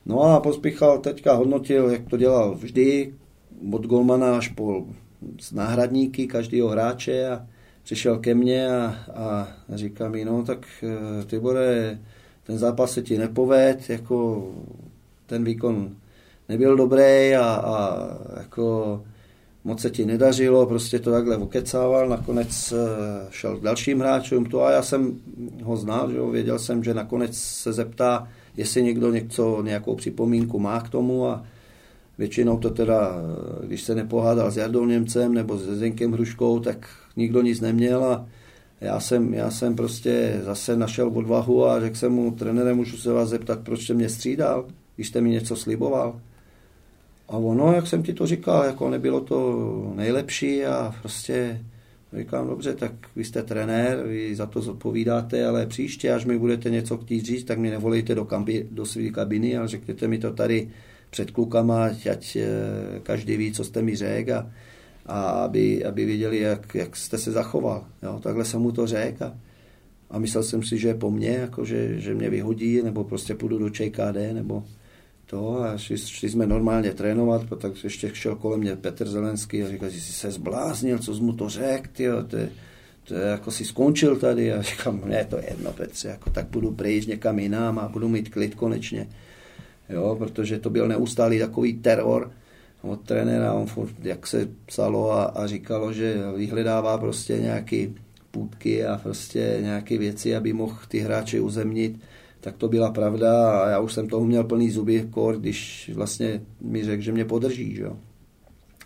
[0.06, 3.14] No a Pospichal teďka hodnotil, jak to dělal vždy,
[3.72, 4.86] od golmana až po
[5.52, 7.48] náhradníky každého hráče a
[7.84, 12.00] přišel ke mně a, a říká mi, no tak e, ty bude,
[12.44, 14.48] ten zápas se ti nepoved, jako
[15.26, 15.96] ten výkon
[16.50, 18.08] nebyl dobrý a, a
[18.40, 19.02] jako
[19.66, 22.76] moc se ti nedařilo, prostě to takhle okecával, nakonec e,
[23.30, 25.20] šel k dalším hráčům to a já jsem
[25.64, 30.82] ho znal, že věděl jsem, že nakonec se zeptá, jestli někdo něco, nějakou připomínku má
[30.82, 31.44] k tomu a
[32.18, 33.16] většinou to teda,
[33.64, 38.26] když se nepohádal s Jardou Němcem nebo s Zdenkem Hruškou, tak nikdo nic neměl a
[38.82, 43.12] já jsem, já jsem prostě zase našel odvahu a řekl jsem mu, trenére, můžu se
[43.14, 46.22] vás zeptat, proč jste mě střídal, když jste mi něco sliboval.
[47.28, 51.62] A ono, jak jsem ti to říkal, jako nebylo to nejlepší a prostě
[52.18, 56.70] říkám, dobře, tak vy jste trenér, vy za to zodpovídáte, ale příště, až mi budete
[56.70, 60.34] něco chtít říct, tak mi nevolejte do, kambi, do své kabiny a řekněte mi to
[60.34, 60.70] tady
[61.10, 62.48] před klukama, ať eh,
[63.04, 64.52] každý ví, co jste mi řekl a,
[65.06, 67.86] a aby, aby věděli, jak, jak jste se zachoval.
[68.04, 69.38] Jo, takhle jsem mu to řekl a,
[70.10, 73.36] a myslel jsem si, že je po mně, jako že, že mě vyhodí, nebo prostě
[73.36, 74.64] půjdu do ČKD, nebo
[75.26, 79.70] to a šli, šli jsme normálně trénovat, tak ještě šel kolem mě Petr Zelenský a
[79.70, 82.38] říkal, že jsi se zbláznil, co jsi mu to řekl, tyjo, to,
[83.04, 84.54] to je, jako si skončil tady.
[84.54, 88.10] A říkám, ne, to je jedno, Petře, jako tak budu pryč někam jinam a budu
[88.10, 89.08] mít klid konečně,
[89.90, 92.32] jo, protože to byl neustálý takový teror
[92.82, 97.96] od trenéra, on furt, jak se psalo a, a říkalo, že vyhledává prostě nějaký
[98.32, 102.00] půdky a prostě nějaké věci, aby mohl ty hráče uzemnit,
[102.46, 106.42] tak to byla pravda a já už jsem toho měl plný zuby, kor, když vlastně
[106.62, 107.76] mi řekl, že mě podrží.
[107.76, 107.86] Že?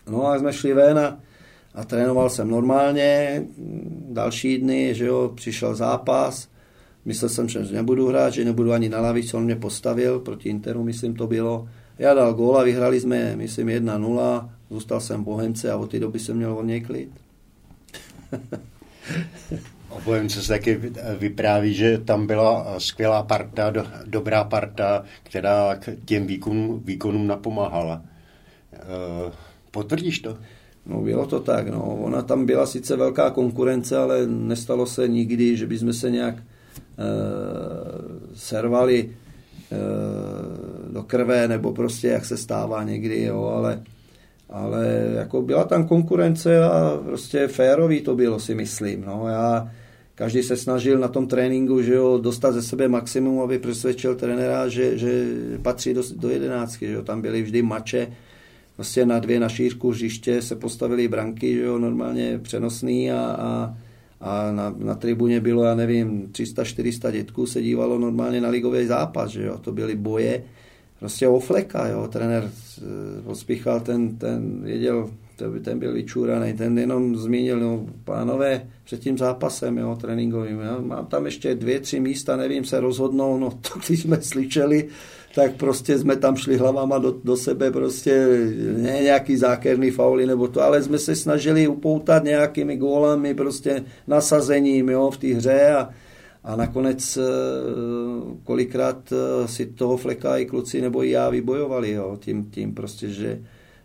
[0.10, 1.20] No a jsme šli ven a,
[1.76, 3.44] a trénoval jsem normálně,
[4.10, 6.50] další dny, že jo, přišel zápas,
[7.06, 10.84] myslel jsem, že nebudu hrát, že nebudu ani na lavici, on mě postavil, proti Interu,
[10.84, 11.70] myslím, to bylo.
[11.98, 16.20] Já dal gól a vyhrali jsme, myslím, 1-0, zůstal jsem Bohemce a od té doby
[16.20, 17.10] jsem měl od něj klid.
[19.90, 20.80] O se taky
[21.18, 28.02] vypráví, že tam byla skvělá parta, do, dobrá parta, která k těm výkonům, výkonům napomáhala.
[28.74, 28.78] E,
[29.72, 30.38] potvrdíš to?
[30.86, 31.98] No bylo to tak, no.
[32.02, 36.44] Ona tam byla sice velká konkurence, ale nestalo se nikdy, že bychom se nějak e,
[38.36, 39.10] servali
[39.72, 39.78] e,
[40.94, 43.84] do krve, nebo prostě jak se stává někdy, jo, ale
[44.50, 49.04] ale jako byla tam konkurence a prostě férový to bylo, si myslím.
[49.06, 49.72] No, já,
[50.16, 54.68] každý se snažil na tom tréninku že jo, dostat ze sebe maximum, aby přesvědčil trenéra,
[54.68, 55.26] že, že
[55.62, 56.88] patří do, do jedenáctky.
[56.88, 57.02] Že jo.
[57.04, 58.08] Tam byly vždy mače,
[58.78, 63.78] vlastně na dvě na šířku hřiště se postavili branky, že jo, normálně přenosný a, a,
[64.22, 69.32] a na, na tribuně bylo, já nevím, 300-400 dětků se dívalo normálně na ligový zápas,
[69.32, 70.44] že jo, to byly boje,
[71.00, 75.10] prostě ofleka, jo, trenér eh, pospíchal, ten, ten věděl,
[75.62, 81.06] ten byl vyčúraný, ten jenom zmínil, no, pánové, před tím zápasem, jo, tréninkovým, jo, mám
[81.06, 84.88] tam ještě dvě, tři místa, nevím, se rozhodnou, no to když jsme slyšeli,
[85.36, 88.28] tak prostě jsme tam šli hlavama do, do sebe, prostě
[88.78, 94.90] ne nějaký zákerný fauly nebo to, ale jsme se snažili upoutat nějakými gólami, prostě nasazením,
[94.90, 95.90] jo, v té hře a,
[96.44, 97.24] a nakonec eh,
[98.44, 103.10] kolikrát eh, si toho fleka i kluci nebo i já vybojovali, jo, tím, tím prostě,
[103.10, 103.42] že,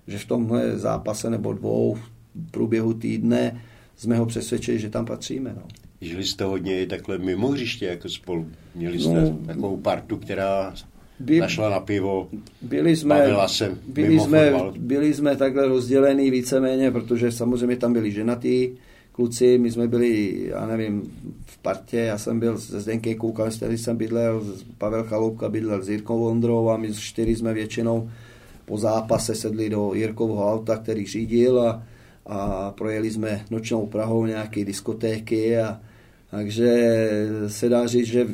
[0.06, 3.60] že v tomhle zápase nebo dvou v průběhu týdne
[3.96, 5.52] jsme ho přesvědčili, že tam patříme.
[5.56, 5.62] No.
[6.00, 8.46] Žili jste hodně i takhle mimo hřiště jako spolu.
[8.74, 10.74] Měli jste no, takovou partu, která
[11.20, 12.28] by, našla na pivo,
[12.62, 18.70] byli jsme, se byli jsme, byli jsme takhle rozdělení víceméně, protože samozřejmě tam byli ženatí,
[19.14, 21.02] kluci, my jsme byli, já nevím,
[21.46, 24.44] v partě, já jsem byl se Zdenkem Koukal, který jsem bydlel,
[24.78, 28.10] Pavel Chaloupka bydlel s Jirkou Vondrou a my čtyři jsme většinou
[28.64, 31.82] po zápase sedli do Jirkovho auta, který řídil a,
[32.26, 35.80] a projeli jsme nočnou Prahou nějaké diskotéky a
[36.30, 37.08] takže
[37.46, 38.26] se dá říct, že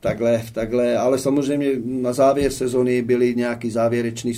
[0.00, 4.32] takhle, takhle, ale samozřejmě na závěr sezony byly nějaký závěrečný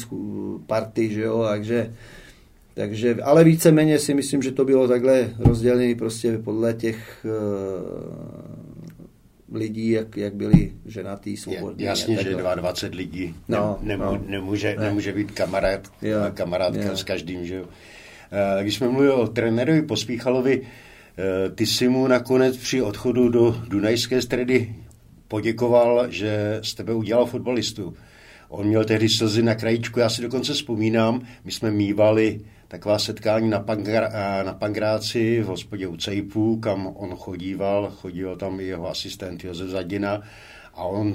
[0.67, 1.95] party, že jo, takže
[2.75, 7.27] takže, ale víceméně si myslím, že to bylo takhle rozdělené prostě podle těch
[9.51, 11.85] uh, lidí, jak, jak byli ženatý, svobodní.
[11.85, 14.85] Jasně, že 22 lidí no, nemů, no, nemůže, ne.
[14.85, 16.97] nemůže být kamarád, jo, kamarádka jo.
[16.97, 17.61] s každým, že.
[17.63, 17.69] Uh,
[18.63, 20.67] když jsme mluvili o trenérovi Pospíchalovi, uh,
[21.55, 24.75] ty si mu nakonec při odchodu do Dunajské stredy
[25.29, 27.95] poděkoval, že z tebe udělal fotbalistu.
[28.49, 32.41] On měl tehdy slzy na krajičku, já si dokonce vzpomínám, my jsme mývali
[32.71, 34.11] taková setkání na, Pangra,
[34.43, 39.69] na Pangráci v hospodě u Cejpů, kam on chodíval, chodil tam i jeho asistent Josef
[39.69, 40.23] Zadina
[40.75, 41.15] a on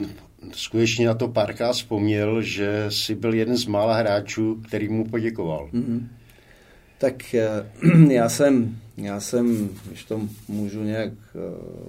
[0.51, 5.70] skutečně na to párkrát vzpomněl, že si byl jeden z mála hráčů, který mu poděkoval.
[5.74, 6.08] Mm-hmm.
[6.97, 7.49] Tak eh,
[8.14, 11.39] já jsem, já jsem, když to můžu nějak eh,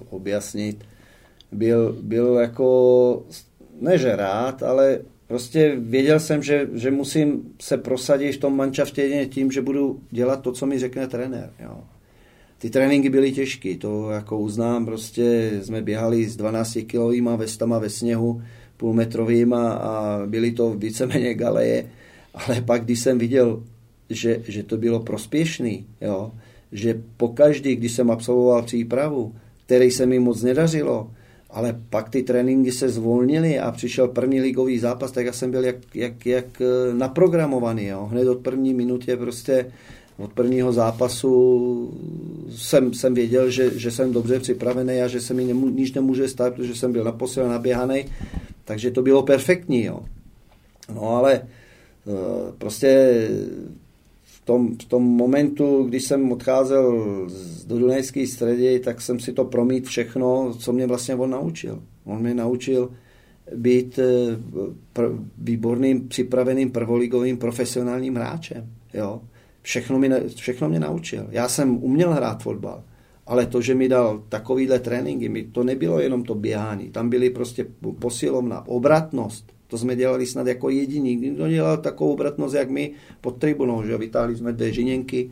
[0.09, 0.85] objasnit,
[1.51, 3.23] byl, byl jako,
[3.81, 9.27] ne že rád, ale prostě věděl jsem, že, že musím se prosadit v tom mančaftě
[9.31, 11.49] tím, že budu dělat to, co mi řekne trenér.
[11.59, 11.83] Jo.
[12.57, 17.89] Ty tréninky byly těžké, to jako uznám, prostě jsme běhali s 12 kilovýma vestama ve
[17.89, 18.41] sněhu,
[18.77, 21.89] půlmetrovýma a byly to víceméně galeje,
[22.33, 23.63] ale pak, když jsem viděl,
[24.09, 26.31] že, že to bylo prospěšný, jo,
[26.71, 31.11] že pokaždý, když jsem absolvoval přípravu, který se mi moc nedařilo,
[31.49, 35.65] ale pak ty tréninky se zvolnily a přišel první ligový zápas, tak já jsem byl
[35.65, 37.85] jak, jak, jak eh, naprogramovaný.
[37.85, 38.05] Jo.
[38.11, 39.71] Hned od první minutě prostě
[40.17, 41.93] od prvního zápasu
[42.49, 46.27] jsem, jsem věděl, že, že jsem dobře připravený a že se mi nemů, nic nemůže
[46.27, 48.05] stát, protože jsem byl naposled naběhaný,
[48.65, 49.83] takže to bylo perfektní.
[49.83, 49.99] Jo.
[50.93, 52.11] No ale eh,
[52.57, 53.21] prostě
[54.47, 57.07] tom, v tom momentu, když jsem odcházel
[57.67, 61.83] do Dunajské středy, tak jsem si to promít všechno, co mě vlastně on naučil.
[62.05, 62.89] On mě naučil
[63.55, 64.37] být eh,
[64.95, 68.69] pr- výborným, připraveným prvoligovým profesionálním hráčem.
[68.93, 69.21] Jo?
[69.61, 71.27] Všechno, mi, všechno mě naučil.
[71.31, 72.83] Já jsem uměl hrát fotbal,
[73.25, 76.89] ale to, že mi dal takovýhle tréninky, mi to nebylo jenom to běhání.
[76.89, 77.65] Tam byly prostě
[77.99, 81.15] posilovna, obratnost, to jsme dělali snad jako jediní.
[81.15, 82.91] Nikdo dělal takovou obratnost, jak my
[83.21, 85.31] pod tribunou, že vytáhli jsme dvě žiněnky,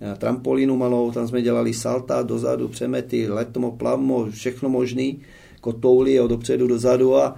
[0.00, 5.20] eh, trampolínu malou, tam jsme dělali salta dozadu, přemety, letmo, plavmo, všechno možný,
[5.60, 7.36] kotouly od dopředu dozadu a,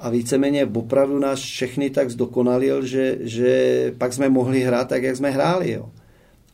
[0.00, 5.16] a víceméně opravdu nás všechny tak zdokonalil, že, že pak jsme mohli hrát tak, jak
[5.16, 5.70] jsme hráli.
[5.70, 5.90] Jo.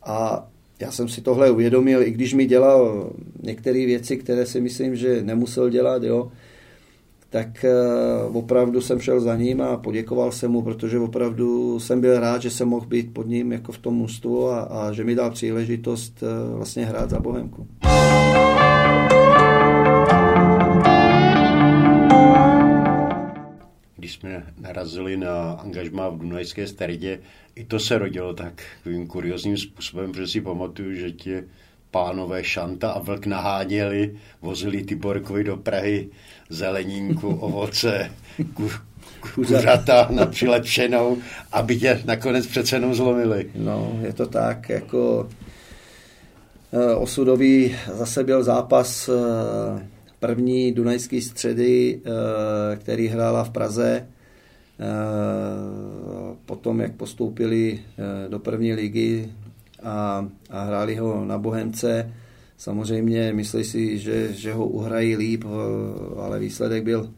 [0.03, 0.47] A
[0.79, 3.09] já jsem si tohle uvědomil, i když mi dělal
[3.43, 6.31] některé věci, které si myslím, že nemusel dělat, jo,
[7.35, 7.71] tak eh,
[8.33, 12.49] opravdu jsem šel za ním a poděkoval jsem mu, protože opravdu jsem byl rád, že
[12.49, 16.23] jsem mohl být pod ním jako v tom mužstvu a, a že mi dal příležitost
[16.23, 17.67] eh, vlastně hrát za Bohemku.
[23.95, 27.19] Když jsme narazili na angažmá v Dunajské středě,
[27.55, 31.43] i to se rodilo takovým kuriozním způsobem, protože si pamatuju, že tě
[31.95, 36.09] pánové Šanta a Vlk naháněli, vozili Tiborkovi do Prahy
[36.49, 38.11] zelenínku, ovoce,
[38.53, 38.69] ku,
[39.33, 41.17] kuřata na přilepšenou,
[41.51, 43.51] aby tě nakonec přece jenom zlomili.
[43.55, 45.29] No, je to tak, jako
[46.73, 49.87] eh, osudový zase byl zápas eh,
[50.19, 54.07] první Dunajské středy, eh, který hrála v Praze.
[56.45, 57.79] Potom, jak postoupili
[58.27, 59.29] do první ligy,
[59.83, 62.13] a, a hráli ho na Bohemce.
[62.57, 65.43] Samozřejmě myslí si, že, že ho uhrají líp,
[66.17, 67.09] ale výsledek byl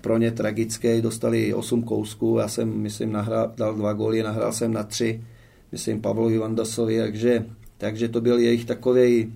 [0.00, 1.02] pro ně tragický.
[1.02, 5.24] Dostali 8 kousků, já jsem, myslím, nahrál, dal dva góly, nahrál jsem na tři,
[5.72, 7.46] myslím, Pavlovi Vandasovi, takže,
[7.78, 9.32] takže to byl jejich takový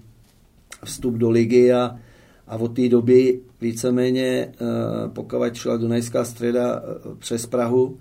[0.85, 1.99] vstup do ligy a,
[2.47, 4.55] a od té doby víceméně, eh,
[5.09, 7.99] pokud šla Dunajská středa eh, přes Prahu,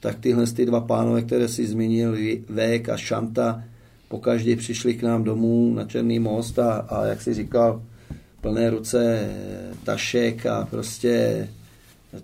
[0.00, 2.16] tak tyhle ty dva pánové, které si zmínil,
[2.48, 3.64] Vék a Šanta,
[4.12, 7.82] pokaždé přišli k nám domů na Černý most a, a jak si říkal,
[8.40, 9.28] plné ruce
[9.84, 11.48] tašek a prostě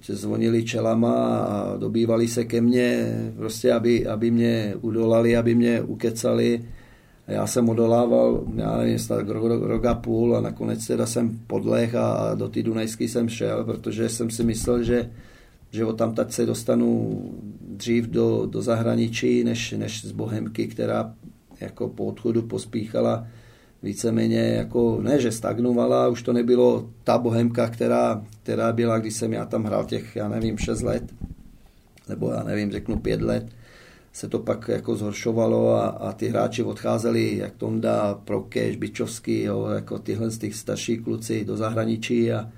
[0.09, 2.91] zvonili čelama a dobývali se ke mně,
[3.37, 6.65] prostě aby, aby mě udolali, aby mě ukecali.
[7.27, 11.41] A já jsem odolával, já nevím, snad rok, rok a půl a nakonec teda jsem
[11.47, 15.11] podlech a do té Dunajské jsem šel, protože jsem si myslel, že,
[15.71, 17.23] že o tam se dostanu
[17.61, 21.15] dřív do, do zahraničí, než, než z Bohemky, která
[21.61, 23.27] jako po odchodu pospíchala
[23.83, 29.33] víceméně jako, ne, že stagnovala, už to nebylo ta bohemka, která, která byla, když jsem
[29.33, 31.15] já tam hrál těch, já nevím, 6 let,
[32.09, 33.47] nebo já nevím, řeknu 5 let,
[34.13, 39.67] se to pak jako zhoršovalo a, a ty hráči odcházeli, jak Tonda, Prokeš, Bičovský, jo,
[39.67, 42.49] jako tyhle z těch starší kluci do zahraničí a,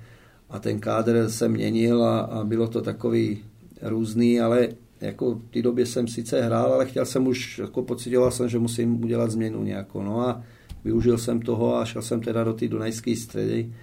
[0.49, 3.43] a ten kádr se měnil a, a bylo to takový
[3.81, 4.69] různý, ale
[5.01, 8.59] jako v té době jsem sice hrál, ale chtěl jsem už, jako pocitoval jsem, že
[8.59, 10.01] musím udělat změnu nějakou.
[10.01, 10.43] No a
[10.83, 13.73] využil jsem toho a šel jsem teda do té Dunajské středy,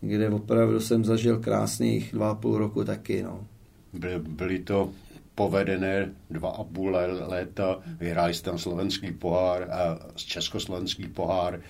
[0.00, 3.22] kde opravdu jsem zažil krásných dva a půl roku taky.
[3.22, 3.46] No.
[3.92, 4.90] Byly, byly to
[5.34, 6.96] povedené dva a půl
[7.26, 11.60] léta, vyhráli jste tam slovenský pohár a československý pohár,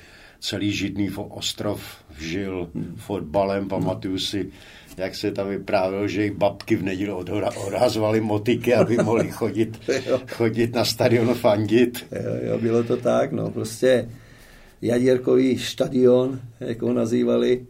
[0.40, 1.80] celý Židný ostrov
[2.18, 3.68] žil fotbalem.
[3.68, 4.50] Pamatuju si,
[4.96, 7.12] jak se tam vyprávěl, že i babky v neděli
[7.66, 9.80] odhazovaly motiky, aby mohli chodit,
[10.32, 12.06] chodit na stadion fandit.
[12.12, 14.08] Jo, jo, bylo to tak, no prostě
[14.82, 17.66] Jaděrkový stadion, jak ho nazývali,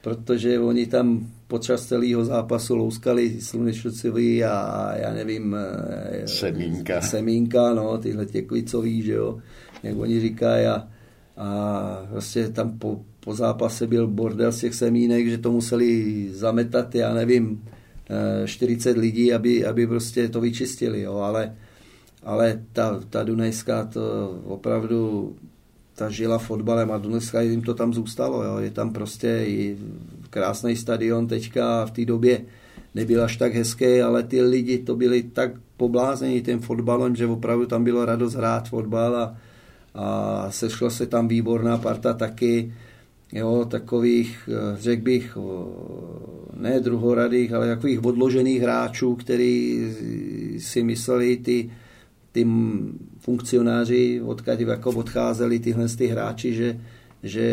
[0.00, 5.56] protože oni tam počas celého zápasu louskali slunečnicový a já nevím...
[5.58, 7.00] Eh, semínka.
[7.00, 9.38] Semínka, no, tyhle těkvicový, že jo,
[9.82, 10.88] jak oni říkají a,
[11.36, 16.94] a vlastně tam po, po zápase byl bordel z těch semínek, že to museli zametat,
[16.94, 17.62] já nevím,
[18.44, 21.56] 40 eh, lidí, aby, aby prostě to vyčistili, jo, ale,
[22.22, 24.00] ale ta, ta Dunajská to
[24.46, 25.34] opravdu
[25.96, 28.42] ta žila fotbalem a dneska jim to tam zůstalo.
[28.42, 28.58] Jo.
[28.58, 29.76] Je tam prostě i
[30.30, 32.44] krásný stadion teďka v té době
[32.94, 37.66] nebyl až tak hezký, ale ty lidi to byli tak poblázení tím fotbalem, že opravdu
[37.66, 39.36] tam bylo radost hrát fotbal a,
[39.94, 42.72] a sešla se tam výborná parta taky,
[43.32, 45.38] jo, takových, eh, řekl bych,
[46.56, 49.86] ne druhoradých, ale takových odložených hráčů, který
[50.58, 51.70] si mysleli ty,
[52.32, 52.46] ty
[53.18, 56.80] funkcionáři, odkud jako odcházeli tyhle ty hráči, že,
[57.22, 57.46] že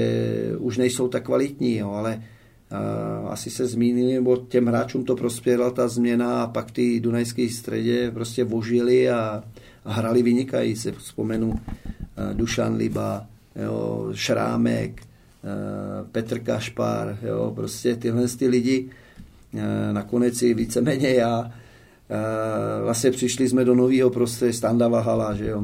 [0.58, 2.24] už nejsou tak kvalitní, jo, ale
[2.72, 2.78] a,
[3.30, 8.12] asi se zmínili, nebo těm hráčům to prospěla ta změna a pak ty Dunajské středě
[8.12, 9.44] prostě vožili a,
[9.86, 10.76] a hrali vynikají.
[10.76, 11.60] Se vzpomenu
[12.34, 15.02] Dušan Liba, jo, Šrámek,
[16.12, 18.90] Petr Kašpar, jo, prostě tyhle ty lidi,
[19.92, 21.52] nakonec i víceméně já,
[22.84, 25.64] vlastně přišli jsme do nového prostředí, Standa Vahala, že jo.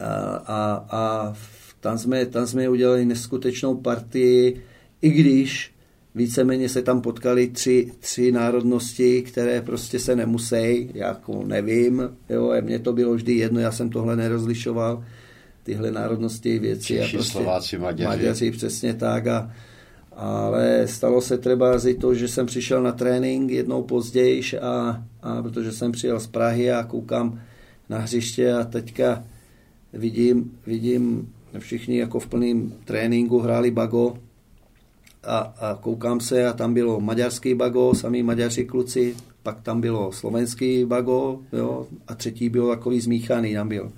[0.00, 1.34] A, a, a
[1.80, 4.62] tam, jsme, tam jsme udělali neskutečnou partii,
[5.02, 5.72] i když
[6.14, 12.78] víceméně se tam potkali tři, tři národnosti, které prostě se nemusí, jako nevím, jo, mně
[12.78, 15.04] to bylo vždy jedno, já jsem tohle nerozlišoval,
[15.62, 16.86] tyhle národnosti věci.
[16.86, 18.08] Češi, a prostě Slováci, Maďaři.
[18.08, 19.52] Maďaři, přesně tak a
[20.16, 25.42] ale stalo se třeba i to, že jsem přišel na trénink jednou později, a, a
[25.42, 27.40] protože jsem přijel z Prahy a koukám
[27.88, 29.24] na hřiště a teďka
[29.92, 34.16] vidím, vidím všichni jako v plném tréninku hráli bago
[35.24, 40.12] a, a koukám se a tam bylo maďarský bago, sami maďaři kluci, pak tam bylo
[40.12, 43.92] slovenský bago jo, a třetí bylo takový zmíchaný, tam byl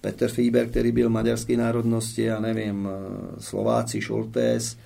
[0.00, 2.88] Petr Fíber, který byl maďarské národnosti, já nevím,
[3.38, 4.76] Slováci, Šoltés,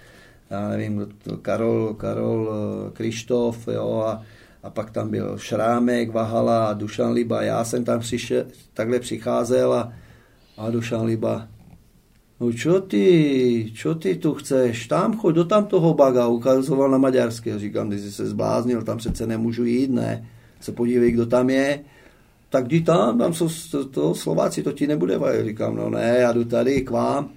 [0.51, 1.09] já nevím,
[1.43, 4.23] Karol, Karol eh, Krištof, jo, a,
[4.63, 7.43] a pak tam byl Šrámek, Vahala, Dušan Liba.
[7.43, 8.45] Já jsem tam přišel,
[8.75, 9.93] takhle přicházel a,
[10.57, 11.49] a Dušan Liba,
[12.41, 16.99] no čo ty, čo ty tu chceš, tam choď do tam toho baga, ukazoval na
[16.99, 17.59] maďarské.
[17.59, 20.29] Říkám, ty jsi se zbláznil, tam přece nemůžu jít, ne,
[20.61, 21.81] se podívej, kdo tam je.
[22.53, 25.47] Tak jdi tam, tam jsou to, to Slováci, to ti nebude vajit.
[25.47, 27.31] Říkám, no ne, já jdu tady k vám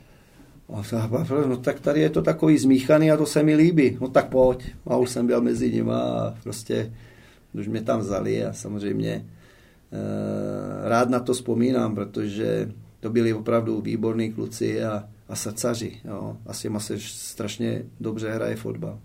[1.47, 3.97] no tak tady je to takový zmíchaný a to se mi líbí.
[4.01, 4.75] No tak pojď.
[4.87, 6.93] A už jsem byl mezi nimi a prostě
[7.53, 9.25] už mě tam vzali a samozřejmě e,
[10.89, 15.97] rád na to vzpomínám, protože to byli opravdu výborní kluci a, a srdcaři.
[16.05, 16.37] Jo.
[16.45, 18.99] A s těma se strašně dobře hraje fotbal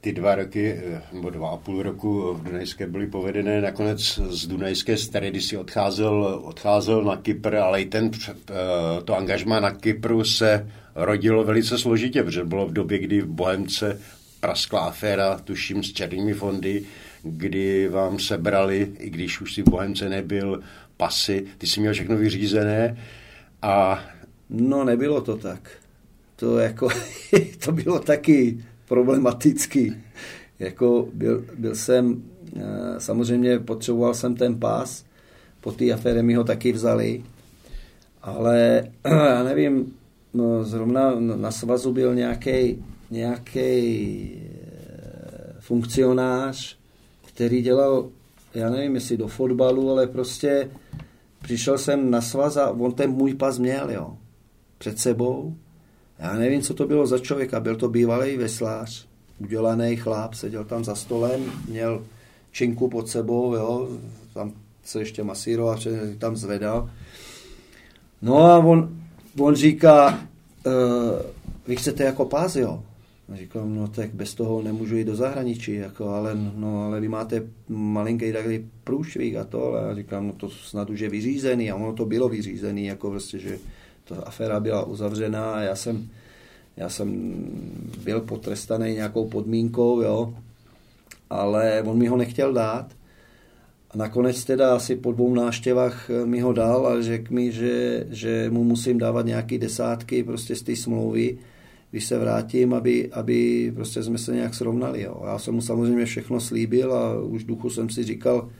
[0.00, 3.60] ty dva roky, eh, nebo dva a půl roku v Dunajské byly povedené.
[3.60, 9.16] Nakonec z Dunajské stredy, kdy si odcházel, odcházel na Kypr, ale i ten, eh, to
[9.16, 14.00] angažma na Kypru se rodilo velice složitě, protože bylo v době, kdy v Bohemce
[14.40, 16.82] praskla aféra, tuším, s černými fondy,
[17.22, 20.62] kdy vám sebrali, i když už si v Bohemce nebyl,
[20.96, 22.98] pasy, ty jsi měl všechno vyřízené
[23.62, 24.04] a...
[24.50, 25.70] No, nebylo to tak.
[26.36, 26.88] To jako,
[27.64, 29.94] to bylo taky problematický.
[30.58, 32.22] Jako byl, byl jsem,
[32.56, 32.60] eh,
[32.98, 35.04] samozřejmě potřeboval jsem ten pás,
[35.60, 37.22] po té aféře mi ho taky vzali,
[38.22, 39.94] ale já nevím,
[40.34, 43.70] no, zrovna na svazu byl nějaký nějaký
[44.34, 46.78] eh, funkcionář,
[47.26, 48.10] který dělal,
[48.54, 50.70] já nevím, jestli do fotbalu, ale prostě
[51.42, 54.16] přišel jsem na svaz a on ten můj pas měl, jo,
[54.78, 55.54] před sebou
[56.20, 59.06] já nevím, co to bylo za člověka, byl to bývalý veslář,
[59.38, 62.02] udělaný chlap, seděl tam za stolem, měl
[62.52, 63.88] činku pod sebou, jo,
[64.34, 64.52] tam
[64.84, 65.78] se ještě masíroval,
[66.18, 66.90] tam zvedal.
[68.22, 69.00] No a on,
[69.38, 70.20] on říká,
[70.66, 70.70] e,
[71.68, 72.82] vy chcete jako pás, jo?
[73.32, 77.08] A říkám, no tak bez toho nemůžu jít do zahraničí, jako, ale, no, ale vy
[77.08, 81.70] máte malinký takový průšvih a to, ale já říkám, no to snad už je vyřízený
[81.70, 83.58] a ono to bylo vyřízený, jako prostě, že
[84.14, 86.08] ta aféra byla uzavřená já jsem,
[86.76, 87.34] já jsem
[88.04, 90.34] byl potrestaný nějakou podmínkou, jo,
[91.30, 92.86] ale on mi ho nechtěl dát
[93.90, 98.50] A nakonec teda asi po dvou náštěvách mi ho dal a řekl mi, že, že
[98.50, 101.38] mu musím dávat nějaké desátky prostě z té smlouvy,
[101.90, 105.02] když se vrátím, aby, aby prostě jsme se nějak srovnali.
[105.02, 105.22] Jo.
[105.26, 108.50] Já jsem mu samozřejmě všechno slíbil a už duchu jsem si říkal,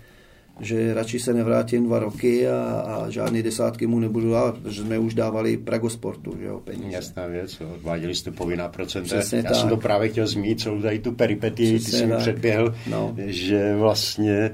[0.60, 4.98] že radši se nevrátím dva roky a, a žádný desátky mu nebudu dát, protože jsme
[4.98, 6.90] už dávali Pragosportu, že jo, peníze.
[6.90, 9.06] Jasná věc, odváděli jste povinná procenta.
[9.06, 9.54] Přesně Já tak.
[9.54, 13.14] jsem to právě chtěl zmínit, celou tady tu peripetii, ty jsi mi předběhl, no.
[13.26, 14.50] že vlastně...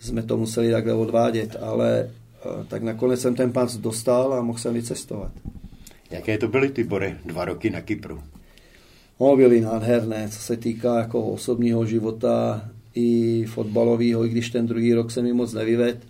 [0.00, 4.58] Jsme to museli takhle odvádět, ale eh, tak nakonec jsem ten pán dostal a mohl
[4.58, 5.32] jsem vycestovat.
[6.10, 8.20] Jaké to byly ty bory dva roky na Kypru?
[9.20, 12.62] No, byly nádherné, co se týká jako osobního života
[12.94, 16.06] i fotbalového, i když ten druhý rok se mi moc nevyved.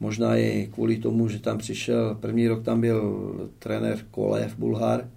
[0.00, 5.10] Možná i kvůli tomu, že tam přišel, první rok tam byl trenér Kolev, Bulhar,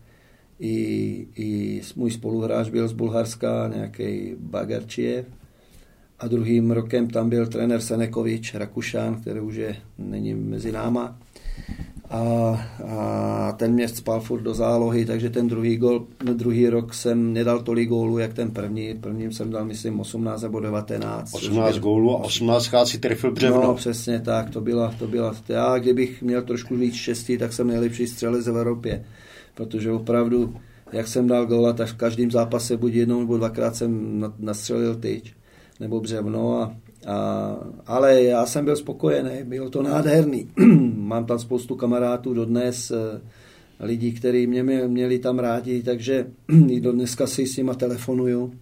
[0.60, 5.26] i, i můj spoluhráč byl z Bulharska, nějaký Bagarčiev.
[6.20, 11.20] A druhým rokem tam byl trenér Senekovič, Rakušan, který už je, není mezi náma
[12.10, 12.20] a,
[12.88, 17.62] a ten mě spal furt do zálohy, takže ten druhý, gol, druhý rok jsem nedal
[17.62, 18.94] tolik gólů, jak ten první.
[18.94, 21.34] Prvním jsem dal, myslím, 18 nebo 19.
[21.34, 23.62] 18 gólů a 18 si trefil břevno.
[23.62, 25.36] No, přesně tak, to byla, to byla.
[25.50, 29.06] Já, kdybych měl trošku víc štěstí, tak jsem nejlepší střelec v Evropě,
[29.56, 30.56] protože opravdu,
[30.92, 35.34] jak jsem dal góla, tak v každém zápase buď jednou nebo dvakrát jsem nastřelil tyč
[35.80, 36.76] nebo břevno a
[37.06, 40.50] a, ale já jsem byl spokojený, bylo to nádherný.
[40.96, 43.22] Mám tam spoustu kamarádů dodnes, eh,
[43.80, 46.28] lidí, kteří mě měli tam rádi, takže
[46.68, 48.54] i do dneska si s nima telefonuju.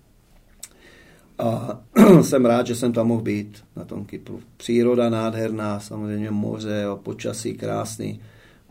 [1.40, 1.82] A
[2.22, 4.40] jsem rád, že jsem tam mohl být na tom Kypru.
[4.58, 8.22] Příroda nádherná, samozřejmě moře, jo, počasí krásný.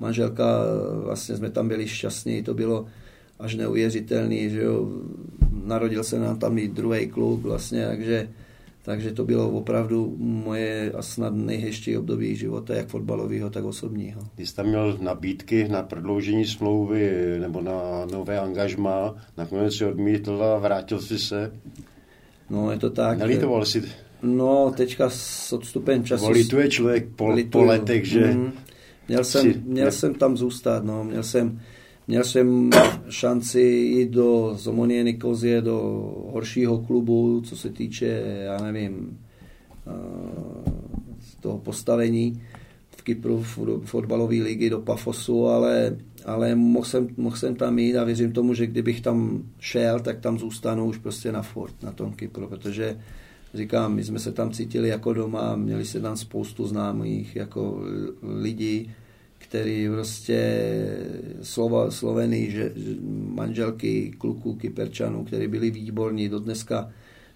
[0.00, 2.86] Manželka, eh, vlastně jsme tam byli šťastní, to bylo
[3.38, 4.88] až neuvěřitelný, že jo.
[5.64, 8.28] Narodil se nám tam i druhý kluk vlastně, takže
[8.90, 14.20] takže to bylo opravdu moje a snad nejhezčí období života, jak fotbalového, tak osobního.
[14.34, 20.42] Ty jsi tam měl nabídky na prodloužení smlouvy nebo na nové angažma, nakonec si odmítl
[20.42, 21.52] a vrátil jsi se.
[22.50, 23.18] No, je to tak.
[23.18, 23.82] Nelítoval jsi?
[24.22, 26.30] No, teďka s odstupem času...
[26.30, 28.26] Lituje člověk po, po letech, že...
[28.26, 28.52] Mm,
[29.08, 31.60] měl jsem, měl jsem tam zůstat, no, měl jsem
[32.10, 32.70] Měl jsem
[33.08, 35.78] šanci jít do Zomonie Nikozie, do
[36.32, 38.06] horšího klubu, co se týče,
[38.44, 39.18] já nevím,
[39.86, 40.70] eh,
[41.40, 42.42] toho postavení
[42.90, 47.96] v Kypru v fotbalové ligy do Pafosu, ale, ale mohl, jsem, mohl jsem tam jít
[47.96, 51.92] a věřím tomu, že kdybych tam šel, tak tam zůstanu už prostě na fort, na
[51.92, 52.98] tom Kypru, protože
[53.54, 57.82] říkám, my jsme se tam cítili jako doma, měli se tam spoustu známých jako
[58.22, 58.90] lidí,
[59.50, 60.66] který prostě
[61.42, 62.72] slova, slovený, že
[63.34, 66.90] manželky kluků Kyperčanů, který byli výborní, do dneska,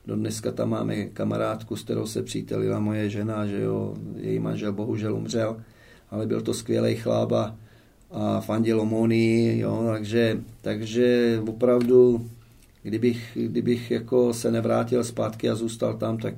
[0.06, 4.72] do dneska tam máme kamarádku, s kterou se přítelila moje žena, že jo, její manžel
[4.72, 5.56] bohužel umřel,
[6.10, 7.56] ale byl to skvělý chlába
[8.10, 12.30] a fandil Omonii, jo, takže, takže opravdu,
[12.82, 16.34] kdybych, kdybych jako se nevrátil zpátky a zůstal tam, tak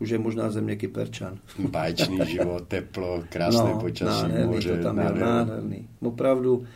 [0.00, 1.38] už je možná země Kyperčan.
[1.58, 4.76] Báječný život, teplo, krásné no, počasí, nádherný, moře.
[4.76, 5.20] To tam nádherný.
[5.20, 5.88] nádherný.
[6.00, 6.66] Opravdu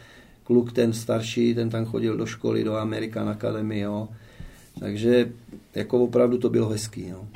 [0.45, 4.09] kluk ten starší, ten tam chodil do školy, do American Academy, jo.
[4.81, 5.33] Takže
[5.75, 7.27] jako opravdu to bylo hezký, jo.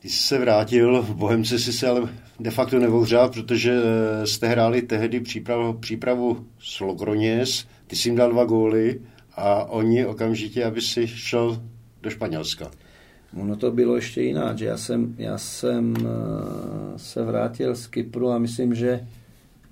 [0.00, 2.08] Ty jsi se vrátil, v Bohemce si se ale
[2.40, 3.80] de facto nevohřál, protože
[4.24, 9.00] jste hráli tehdy přípravu, přípravu s Logroněs, ty jsi jim dal dva góly
[9.40, 11.62] a oni okamžitě, aby si šel
[12.02, 12.70] do Španělska.
[13.40, 18.30] Ono to bylo ještě jinak, že já jsem, já jsem eh, se vrátil z Kypru
[18.30, 19.06] a myslím, že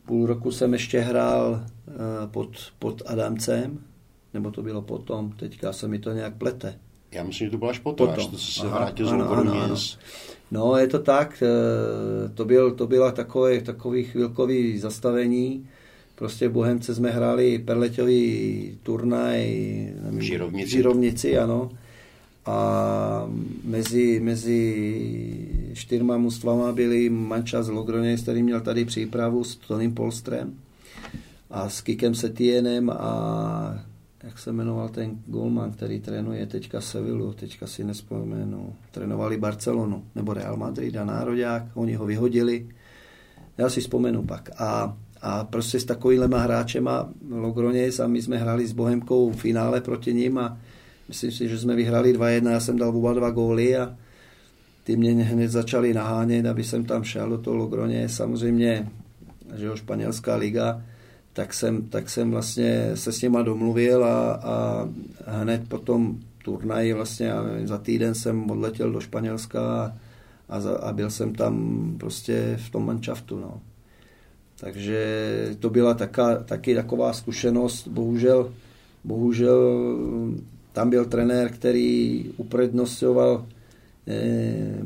[0.07, 1.93] půl roku jsem ještě hrál eh,
[2.27, 2.49] pod,
[2.79, 3.79] pod Adamcem,
[4.35, 6.79] nebo to bylo potom, teďka se mi to nějak plete.
[7.13, 8.25] Já myslím, že to bylo až potom, potom.
[8.25, 9.77] až to se Aha, vrátil ano, z ano, ano.
[10.51, 15.69] No, je to tak, eh, to, byl, to byla takové, takový chvilkový zastavení,
[16.19, 19.39] Prostě v Bohemce jsme hráli perleťový turnaj
[20.11, 20.71] v Žirovnici.
[20.71, 21.71] Žirovnici, ano.
[22.47, 22.59] A
[23.65, 24.61] mezi, mezi
[25.75, 30.55] čtyřma mužstvama byli Manča z Logroně, který měl tady přípravu s Tonym Polstrem
[31.51, 33.85] a s Kikem Setienem a
[34.23, 40.35] jak se jmenoval ten golman, který trénuje teďka Sevillu, teďka si nespomenu, trénovali Barcelonu nebo
[40.35, 42.67] Real Madrid a Národák, oni ho vyhodili,
[43.59, 44.51] já si vzpomenu pak.
[44.59, 49.81] A a prostě s takovýhlema hráčema Logroněs a my jsme hráli s Bohemkou v finále
[49.81, 50.59] proti ním a
[51.09, 53.97] myslím si, že jsme vyhrali 2-1, já jsem dal oba dva góly a
[54.85, 58.09] ty mě hned začali nahánět, aby jsem tam šel do toho Logroně.
[58.09, 58.89] Samozřejmě,
[59.57, 60.83] že jo, španělská liga,
[61.33, 64.89] tak jsem, tak jsem vlastně se s něma domluvil a, a
[65.27, 69.93] hned potom turnaj vlastně a za týden jsem odletěl do Španělska
[70.49, 71.55] a, za, a byl jsem tam
[72.01, 73.41] prostě v tom manšaftu.
[73.41, 73.61] No.
[74.61, 75.01] Takže
[75.59, 77.89] to byla taká, taky taková zkušenost.
[77.89, 78.53] Bohužel,
[79.05, 79.79] bohužel
[80.73, 83.47] tam byl trenér, který uprednostňoval
[84.07, 84.79] eh,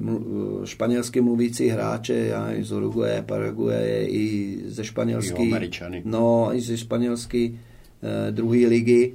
[0.65, 5.55] španělsky mluvící hráče, já z Uruguaye, Paraguaye, i ze španělský,
[6.05, 7.61] no, i ze španělský
[8.03, 9.15] eh, druhé ligy,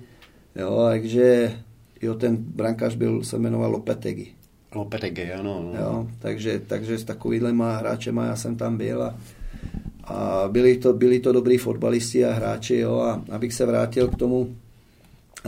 [0.56, 1.54] jo, takže
[2.02, 4.28] jo, ten brankář byl, se jmenoval Lopetegi.
[4.76, 5.72] Lopetegi, ano.
[5.74, 5.80] No.
[5.80, 9.16] Jo, takže, takže s takovýhlema hráčema já jsem tam byl a,
[10.08, 14.16] a byli, to, byli to dobrý fotbalisti a hráči, jo, a abych se vrátil k
[14.16, 14.56] tomu,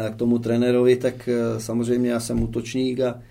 [0.10, 3.22] k tomu trenérovi, tak eh, samozřejmě já jsem útočník a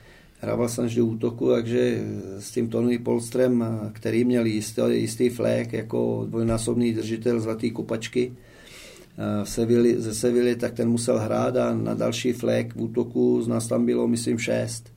[0.40, 2.02] hrával jsem vždy útoku, takže
[2.38, 8.32] s tím Tony Polstrem, eh, který měl jistý, jistý flék jako dvojnásobný držitel zlatý kopačky
[8.32, 13.42] eh, v Sevilli, ze Sevilly, tak ten musel hrát a na další flék v útoku
[13.42, 14.92] z nás tam bylo, myslím, šest.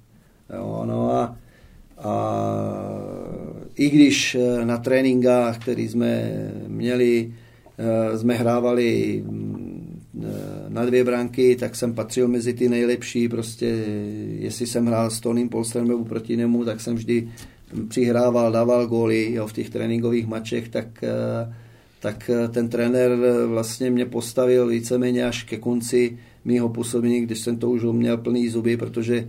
[0.58, 1.38] Jo, no a,
[2.02, 2.14] a
[3.76, 6.32] i když na tréninkách, který jsme
[6.68, 7.34] měli,
[8.16, 9.24] jsme hrávali
[10.70, 13.30] na dvě branky, tak jsem patřil mezi ty nejlepší.
[13.30, 13.66] Prostě,
[14.40, 17.28] jestli jsem hrál s Toným Polstrem nebo proti němu, tak jsem vždy
[17.88, 21.54] přihrával, dával góly jo, v těch tréninkových mačech, tak, eh,
[22.00, 27.58] tak eh, ten trenér vlastně mě postavil víceméně až ke konci mýho působení, když jsem
[27.58, 29.28] to už měl plný zuby, protože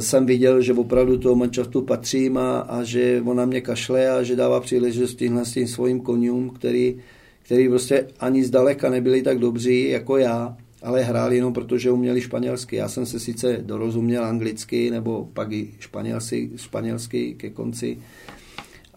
[0.00, 4.36] jsem viděl, že opravdu toho manšaftu patřím a, a že ona mě kašle a že
[4.36, 6.96] dává příležitost tímhle s tím svým konňům, který,
[7.42, 12.76] který prostě ani zdaleka nebyli tak dobří jako já ale hráli jenom protože uměli španělsky.
[12.76, 17.98] Já jsem se sice dorozuměl anglicky, nebo pak i španělsky, španělsky ke konci,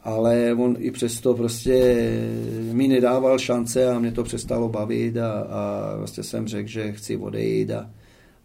[0.04, 2.08] ale on i přesto prostě
[2.72, 7.18] mi nedával šance a mě to přestalo bavit a, a vlastně jsem řekl, že chci
[7.18, 7.89] odejít a,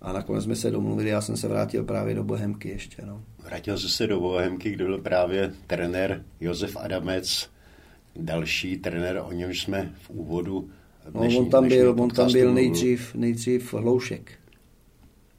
[0.00, 3.02] a nakonec jsme se domluvili, já jsem se vrátil právě do Bohemky ještě.
[3.06, 3.22] No.
[3.44, 7.50] Vrátil jsi se do Bohemky, kde byl právě trenér Josef Adamec,
[8.16, 10.70] další trenér, o něm jsme v úvodu
[11.14, 14.32] No, on tam byl, on tam byl nejdřív, nejdřív Hloušek.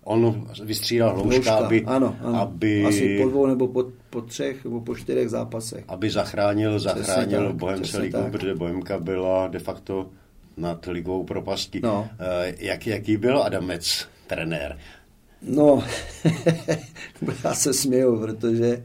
[0.03, 2.41] On vystřídal Hlouška, Hlouška aby, ano, ano.
[2.41, 2.85] aby...
[2.85, 5.83] Asi po dvou nebo po, po třech nebo po čtyřech zápasech.
[5.87, 10.09] Aby zachránil, zachránil Bohemce ligu, protože Bohemka byla de facto
[10.57, 11.79] nad ligovou propastí.
[11.83, 12.07] No.
[12.19, 14.77] Eh, jak, jaký byl Adamec trenér?
[15.41, 15.83] No,
[17.43, 18.83] já se směju, protože,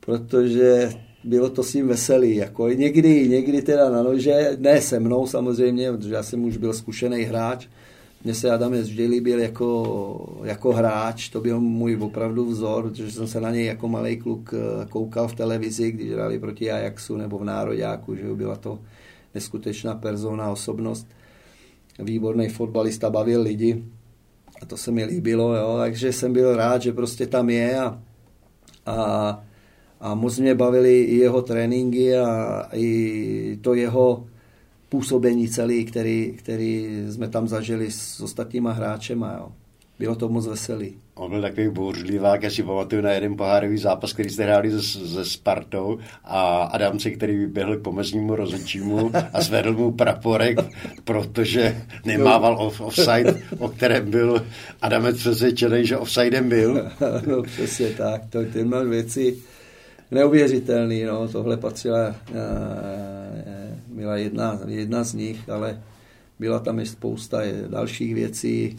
[0.00, 0.92] protože
[1.24, 2.36] bylo to s ním veselý.
[2.36, 6.72] Jako někdy, někdy teda na nože, ne se mnou samozřejmě, protože já jsem už byl
[6.72, 7.66] zkušený hráč.
[8.24, 13.26] Mně se Adamec vždy líbil jako, jako hráč, to byl můj opravdu vzor, protože jsem
[13.26, 17.38] se na něj jako malý kluk eh, koukal v televizi, když hráli proti Ajaxu nebo
[17.38, 18.78] v Nároďáku, že byla to
[19.34, 21.06] neskutečná persona, osobnost.
[21.98, 23.84] Výborný fotbalista, bavil lidi
[24.62, 28.02] a to se mi líbilo, jo, takže jsem byl rád, že prostě tam je a,
[28.86, 29.44] a
[30.00, 34.26] a moc mě bavily i jeho tréninky a i to jeho
[34.88, 39.34] působení celý, který, který jsme tam zažili s ostatníma hráčema.
[39.38, 39.52] Jo.
[39.98, 40.94] Bylo to moc veselý.
[41.18, 45.08] On byl takový bouřlivák, já si pamatuju na jeden pohárový zápas, který jste hráli se,
[45.08, 50.58] se Spartou a Adamce, který vyběhl k pomeznímu rozhodčímu a zvedl mu praporek,
[51.04, 54.46] protože nemával off, offside, o kterém byl
[54.82, 56.90] Adamec přesvědčený, že offsidem byl.
[57.26, 59.36] no přesně tak, to, tyhle věci
[60.10, 61.04] neuvěřitelný.
[61.04, 61.28] No.
[61.28, 65.82] Tohle patřila, eh, byla jedna, jedna z nich, ale
[66.38, 68.76] byla tam i spousta dalších věcí.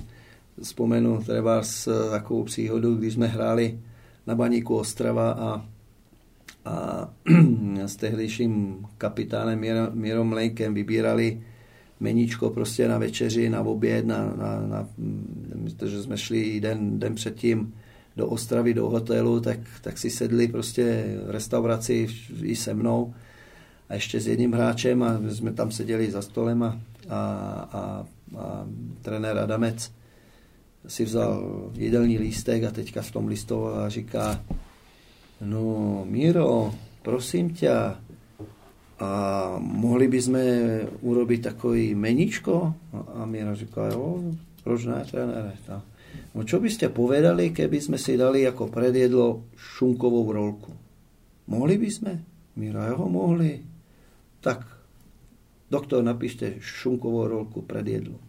[0.61, 3.79] Vzpomenu třeba s takovou příhodu, když jsme hráli
[4.27, 5.65] na baníku Ostrava a,
[6.65, 7.09] a
[7.85, 9.61] s tehdejším kapitánem
[9.93, 11.41] Mírom Mlejkem vybírali
[11.99, 14.87] meníčko prostě na večeři, na oběd, na, na, na,
[15.63, 17.73] protože jsme šli den, den předtím
[18.17, 22.07] do Ostravy, do hotelu, tak, tak si sedli prostě v restauraci
[22.41, 23.13] i se mnou
[23.89, 26.79] a ještě s jedním hráčem a jsme tam seděli za stolem a,
[27.09, 27.19] a,
[27.71, 28.05] a,
[28.37, 28.67] a
[29.01, 29.91] trenér Adamec
[30.87, 31.43] si vzal
[31.75, 34.43] jídelní lístek a teďka v tom listoval a říká
[35.41, 37.71] no Míro, prosím tě,
[38.99, 40.35] a mohli bychom
[41.01, 42.73] urobiť takový meníčko?
[43.15, 44.23] A Míra říká, jo,
[44.63, 45.55] proč ne, trenére?
[46.35, 50.71] No čo by ste povedali, keby sme si dali ako predjedlo šunkovou rolku?
[51.49, 52.13] Mohli by sme?
[52.61, 53.57] Mira, jo, mohli.
[54.39, 54.61] Tak,
[55.71, 58.28] doktor, napíšte šunkovou rolku predjedlo.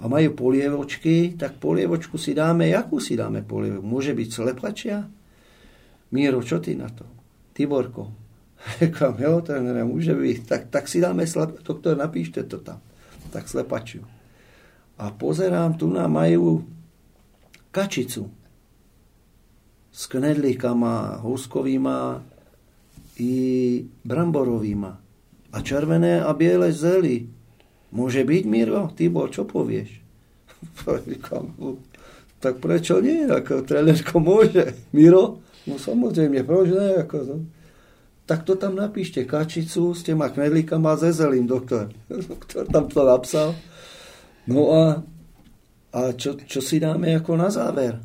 [0.00, 3.84] A majú polievočky, tak polievočku si dáme, jakú si dáme polievočku?
[3.84, 5.04] Môže byť slepačia?
[6.10, 7.04] Míro, čo ty na to?
[7.52, 8.08] Tiborko.
[8.80, 10.46] Říkám, jo, trenére, může být.
[10.46, 11.62] Tak, tak si dáme, slep...
[11.62, 12.80] doktor, napíšte to tam.
[13.30, 14.04] Tak slepačiu.
[14.98, 16.64] A pozerám, tu nám majú
[17.70, 18.28] kačicu.
[19.90, 22.22] s knedlíkama, houskovýma
[23.18, 23.34] i
[24.04, 25.00] bramborovýma.
[25.52, 27.30] A červené a bělé zelí.
[27.92, 28.90] Může být, Miro?
[28.94, 30.02] Tibor, čo pověš?
[31.08, 31.76] Říkám, no,
[32.40, 33.26] tak proč nie?
[33.26, 34.74] Jako trenérko může.
[34.92, 35.36] Miro?
[35.66, 36.92] No samozřejmě, proč ne?
[36.96, 37.40] Jako, no.
[38.26, 41.90] Tak to tam napíšte, kačicu s těma knedlíkama ze zelím, doktor.
[42.28, 43.54] Doktor tam to napsal.
[44.46, 45.02] No a,
[45.92, 48.00] a čo, čo si dáme jako na záver?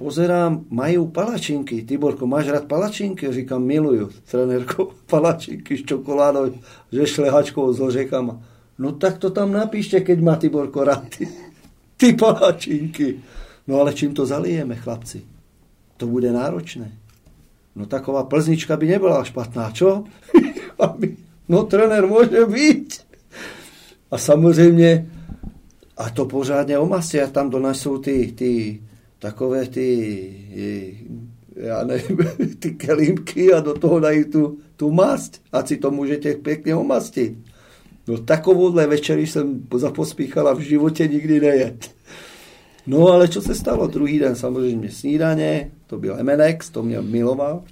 [0.00, 1.84] pozerám, mají palačinky.
[1.84, 3.32] Tiborko, máš rád palačinky?
[3.32, 6.56] Říkám, miluju, trenérko, palačinky s čokoládou,
[6.92, 8.40] že šlehačkou s ořechama.
[8.80, 11.04] No tak to tam napíšte, keď má Tiborko rád
[12.00, 13.20] ty, palačinky.
[13.68, 15.20] No ale čím to zalijeme, chlapci?
[16.00, 16.88] To bude náročné.
[17.76, 20.08] No taková plznička by nebyla špatná, čo?
[21.48, 23.04] no trenér může být.
[24.10, 25.06] A samozřejmě,
[25.96, 28.80] a to pořádně omastě, a tam donesou ty, ty
[29.18, 29.86] takové ty,
[31.56, 32.18] já nevím,
[32.58, 37.49] ty kelímky a do toho dají tu, tu mast, a si to můžete pěkně omastit.
[38.10, 41.90] No takovouhle večeri jsem zapospíchala v životě nikdy nejet.
[42.86, 43.86] No ale co se stalo?
[43.86, 47.64] Druhý den samozřejmě snídaně, to byl MNX, to mě miloval,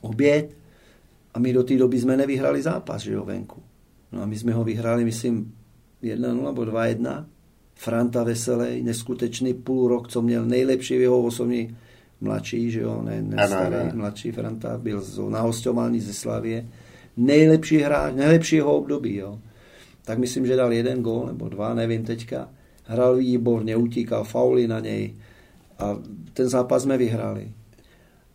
[0.00, 0.56] oběd
[1.34, 3.62] a my do té doby jsme nevyhrali zápas, že jo, venku.
[4.12, 5.54] No a my jsme ho vyhráli, myslím,
[6.02, 7.24] 1-0 nebo 2-1
[7.74, 11.76] Franta Veselej, neskutečný půl rok, co měl nejlepší v jeho osobní
[12.20, 13.90] mladší, že jo, ne, ne starý, ano.
[13.94, 16.68] mladší Franta, byl nahostování ze Slavě,
[17.16, 19.38] nejlepší hráč, nejlepší jeho období, jo.
[20.10, 22.48] Tak myslím, že dal jeden gól, nebo dva, nevím teďka.
[22.84, 25.14] Hrál výborně, utíkal, fauly na něj
[25.78, 25.98] a
[26.32, 27.48] ten zápas jsme vyhráli.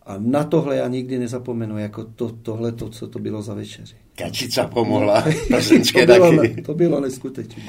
[0.06, 3.96] A na tohle já nikdy nezapomenu, jako to, tohle, to, co to bylo za večeři.
[4.16, 5.22] Kačica pomohla,
[5.94, 7.64] to, bylo, to bylo neskutečné.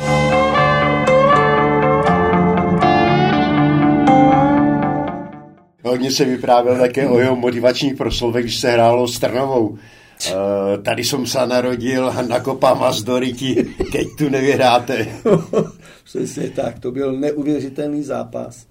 [5.85, 9.79] Hodně se vyprávěl také o jeho motivačních proslovech, když se hrálo s Trnovou.
[10.31, 15.07] Uh, tady jsem se narodil nakopám vás do ryti, teď tu nevyhráte.
[16.05, 18.67] Přesně tak, to byl neuvěřitelný zápas.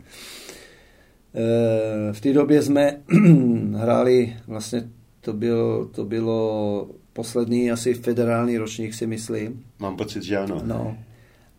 [1.34, 2.98] Uh, v té době jsme
[3.76, 4.89] hráli, vlastně
[5.22, 9.64] to bylo, to bylo poslední asi federální ročník, si myslím.
[9.80, 10.62] Mám pocit, že ano.
[10.64, 10.98] No.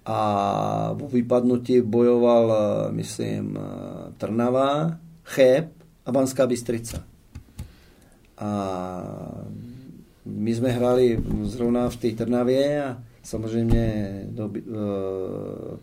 [0.07, 3.59] A v vypadnutí bojoval, eh, myslím,
[4.19, 5.69] Trnava, Cheb
[6.07, 7.05] a Banská Bystrica.
[8.39, 9.03] A
[10.27, 14.53] my jsme hráli zrovna v té Trnavě a samozřejmě do, uh,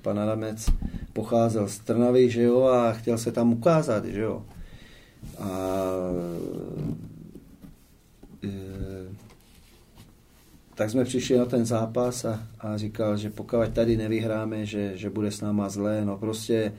[0.01, 0.69] pan Adamec
[1.13, 4.45] pocházel z Trnavy, že jo, a chtěl se tam ukázat, že jo.
[5.39, 5.49] A
[6.75, 6.93] uh,
[10.75, 15.09] tak jsme přišli na ten zápas a, a říkal, že pokud tady nevyhráme, že, že
[15.09, 16.73] bude s náma zlé, no prostě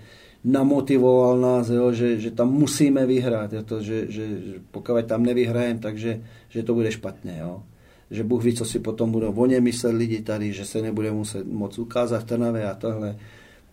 [0.44, 4.28] namotivoval nás, jo, že, že tam musíme vyhrát, je to, že, že
[4.70, 6.20] pokud tam nevyhrajeme, takže
[6.54, 7.36] že to bude špatně.
[7.40, 7.62] Jo.
[8.10, 11.10] Že Bůh ví, co si potom budou o ně myslet lidi tady, že se nebude
[11.10, 13.16] muset moc ukázat v Trnavě a tohle.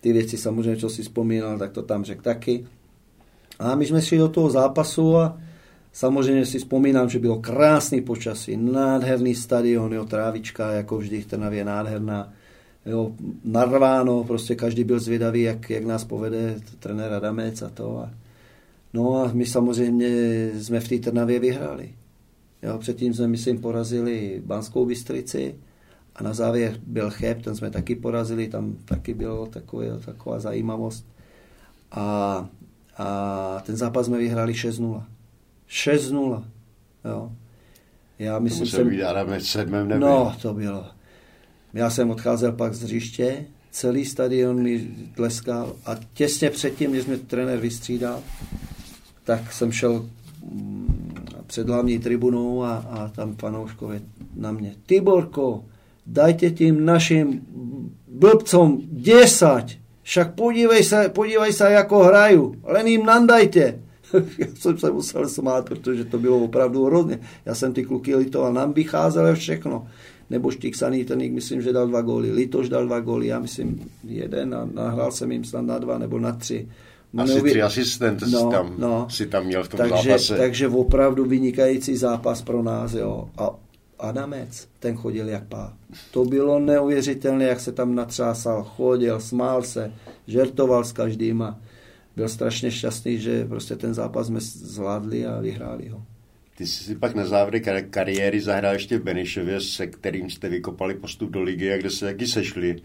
[0.00, 2.66] Ty věci samozřejmě, co si vzpomínal, tak to tam řekl taky.
[3.58, 5.38] A my jsme šli do toho zápasu a
[5.92, 11.64] samozřejmě si vzpomínám, že bylo krásný počasí, nádherný stadion, jo, trávička, jako vždy v Trnavě
[11.64, 12.32] nádherná
[12.86, 13.12] jo,
[13.44, 17.98] narváno, prostě každý byl zvědavý, jak, jak nás povede trenér Adamec a to.
[17.98, 18.10] A,
[18.92, 20.08] no a my samozřejmě
[20.54, 21.92] jsme v té Trnavě vyhráli.
[22.62, 25.54] Jo, předtím jsme, myslím, porazili Banskou Bystrici
[26.16, 29.16] a na závěr byl Cheb, ten jsme taky porazili, tam taky
[29.50, 31.06] takové, taková zajímavost.
[31.90, 32.48] A,
[32.96, 35.04] a ten zápas jsme vyhráli 6-0.
[35.68, 36.44] 6-0.
[37.04, 37.32] Jo.
[38.18, 40.08] Já myslím, být Adamec sedmém nebyl.
[40.08, 40.86] No, to bylo.
[41.74, 47.16] Já jsem odcházel pak z hřiště, celý stadion mi tleskal a těsně předtím, než mě
[47.16, 48.22] trenér vystřídal,
[49.24, 50.08] tak jsem šel
[50.52, 50.91] mm,
[51.52, 54.00] před hlavní tribunou a, a tam fanouškové
[54.36, 54.74] na mě.
[54.86, 55.64] Tiborko,
[56.06, 57.40] dajte tím našim
[58.08, 63.78] blbcom desať, však podívej se, podívej se, jako hraju, len jim nandajte.
[64.38, 67.20] Já jsem se musel smát, protože to bylo opravdu hrozně.
[67.44, 69.86] Já jsem ty kluky litoval, nám vycházelo všechno
[70.30, 74.54] nebo Štík Sanitelník, myslím, že dal dva góly, Litoš dal dva góly, já myslím jeden
[74.54, 76.68] a nahrál jsem jim snad na dva nebo na tři.
[77.12, 80.36] No, Asi tři asistent no, si, tam, no, si tam měl v tom takže, zápase.
[80.36, 83.28] Takže opravdu vynikající zápas pro nás, jo.
[83.36, 83.50] A
[83.98, 85.72] Adamec, ten chodil jak pá.
[86.10, 89.92] To bylo neuvěřitelné, jak se tam natřásal, chodil, smál se,
[90.26, 91.60] žertoval s každým a
[92.16, 96.02] byl strašně šťastný, že prostě ten zápas jsme zvládli a vyhráli ho.
[96.56, 100.48] Ty jsi si pak na závěr kar- kariéry zahrál ještě v Benešově, se kterým jste
[100.48, 102.76] vykopali postup do ligy a kde se taky sešli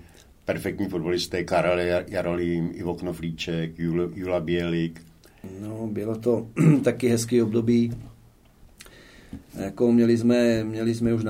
[0.47, 5.01] perfektní fotbalisté Karel Jarolím, Ivo Knoflíček, Jula, Jula Bělik.
[5.61, 6.47] No, bylo to
[6.83, 7.93] taky hezký období.
[9.59, 11.23] Jako měli jsme, měli jsme už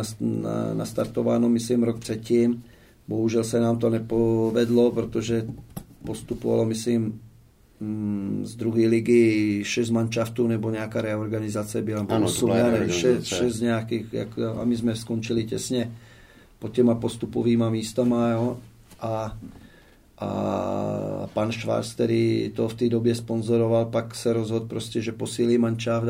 [0.74, 2.64] nastartováno, myslím, rok předtím.
[3.08, 5.46] Bohužel se nám to nepovedlo, protože
[6.06, 7.22] postupovalo, myslím,
[7.80, 13.60] mm, z druhé ligy šest manšaftů nebo nějaká reorganizace byla, ano, 8, ne, šest, šest
[13.60, 15.92] nějakých, jak, a my jsme skončili těsně
[16.60, 18.58] pod těma postupovýma místama, jo,
[19.00, 19.38] a,
[20.18, 25.58] a pan Švárc, který to v té době sponzoroval, pak se rozhodl prostě, že posílí
[25.58, 26.08] manšaft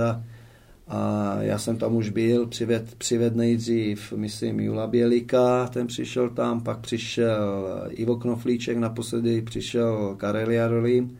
[0.87, 6.61] a, já jsem tam už byl, přived, přived nejdřív, myslím, Jula Bělika, ten přišel tam,
[6.61, 11.17] pak přišel Ivo Knoflíček, naposledy přišel Karel Jarolím.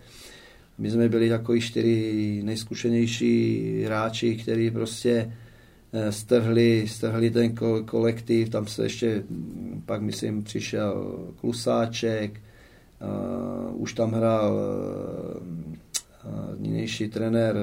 [0.77, 5.33] My jsme byli takový čtyři nejzkušenější hráči, kteří prostě
[6.09, 9.23] strhli, strhli ten kolektiv, tam se ještě,
[9.85, 12.41] pak myslím, přišel Klusáček,
[13.71, 14.61] uh, už tam hrál uh,
[16.59, 17.61] nynější trenér uh,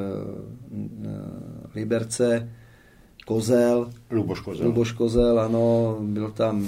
[1.74, 2.52] Liberce,
[3.26, 3.90] Kozel.
[4.10, 4.66] Luboš Kozel.
[4.66, 6.62] Luboš Kozel, ano, byl tam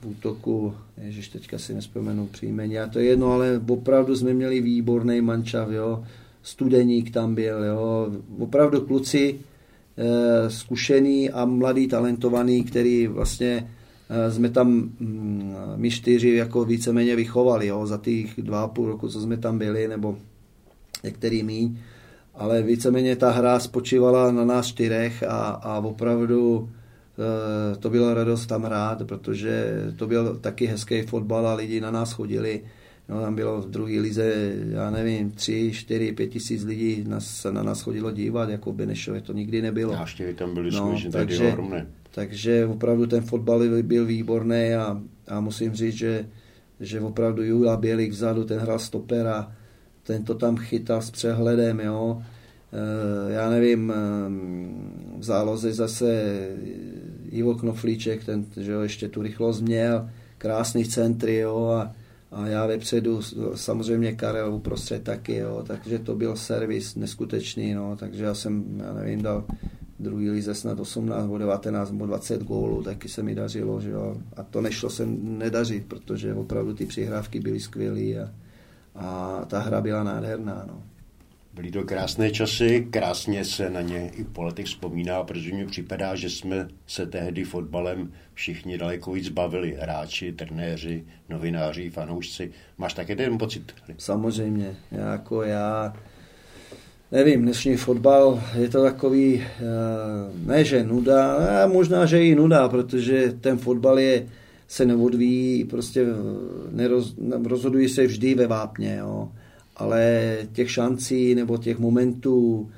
[0.00, 0.74] v útoku,
[1.04, 5.70] ježiš, teďka si nespomenu příjmení, a to je jedno, ale opravdu jsme měli výborný mančav,
[5.70, 6.04] jo.
[6.42, 8.08] Studeník tam byl, jo.
[8.38, 9.38] Opravdu kluci
[10.48, 13.70] zkušený a mladý, talentovaný, který vlastně
[14.10, 18.88] e, jsme tam mm, my čtyři jako víceméně vychovali, jo, za těch dva a půl
[18.88, 20.18] roku, co jsme tam byli, nebo
[21.04, 21.76] některý míň
[22.38, 26.70] ale víceméně ta hra spočívala na nás čtyřech a, a opravdu
[27.72, 31.90] e, to byla radost tam hrát, protože to byl taky hezký fotbal a lidi na
[31.90, 32.62] nás chodili.
[33.08, 37.52] No, tam bylo v druhé lize, já nevím, tři, čtyři, pět tisíc lidí nás, se
[37.52, 39.92] na nás chodilo dívat, jako v Benešově to nikdy nebylo.
[39.92, 41.86] Návštěvy tam byly no, skutečně takže, ohromné.
[42.10, 46.28] Takže opravdu ten fotbal byl výborný a, a musím říct, že,
[46.80, 49.52] že opravdu Jula Bělik vzadu, ten hrál stopera,
[50.02, 52.22] ten to tam chytal s přehledem, jo.
[52.72, 53.94] E, já nevím, e,
[55.18, 56.38] v záloze zase
[57.30, 61.92] Ivo Knoflíček, ten, že jo, ještě tu rychlost měl, krásný centry, jo, a,
[62.30, 63.20] a já vepředu,
[63.54, 68.92] samozřejmě Karel uprostřed taky, jo, takže to byl servis neskutečný, no, takže já jsem, já
[68.92, 69.44] nevím, dal
[69.98, 74.16] druhý lize snad 18 nebo 19 nebo 20 gólů, taky se mi dařilo, že jo,
[74.36, 78.30] a to nešlo se nedařit, protože opravdu ty přihrávky byly skvělé a,
[78.94, 80.64] a ta hra byla nádherná.
[80.68, 80.82] No.
[81.58, 86.14] Byly to krásné časy, krásně se na ně i po letech vzpomíná, protože mi připadá,
[86.14, 89.76] že jsme se tehdy fotbalem všichni daleko víc bavili.
[89.80, 92.50] Hráči, trenéři, novináři, fanoušci.
[92.78, 93.74] Máš také ten pocit?
[93.96, 94.76] Samozřejmě.
[94.92, 95.96] Já, jako já
[97.12, 99.44] nevím, dnešní fotbal je to takový, eh,
[100.46, 104.26] ne že nuda, a možná, že i nuda, protože ten fotbal je,
[104.68, 106.06] se neodvíjí, prostě
[106.70, 109.28] neroz, rozhodují se vždy ve vápně, jo.
[109.78, 112.70] Ale těch šancí nebo těch momentů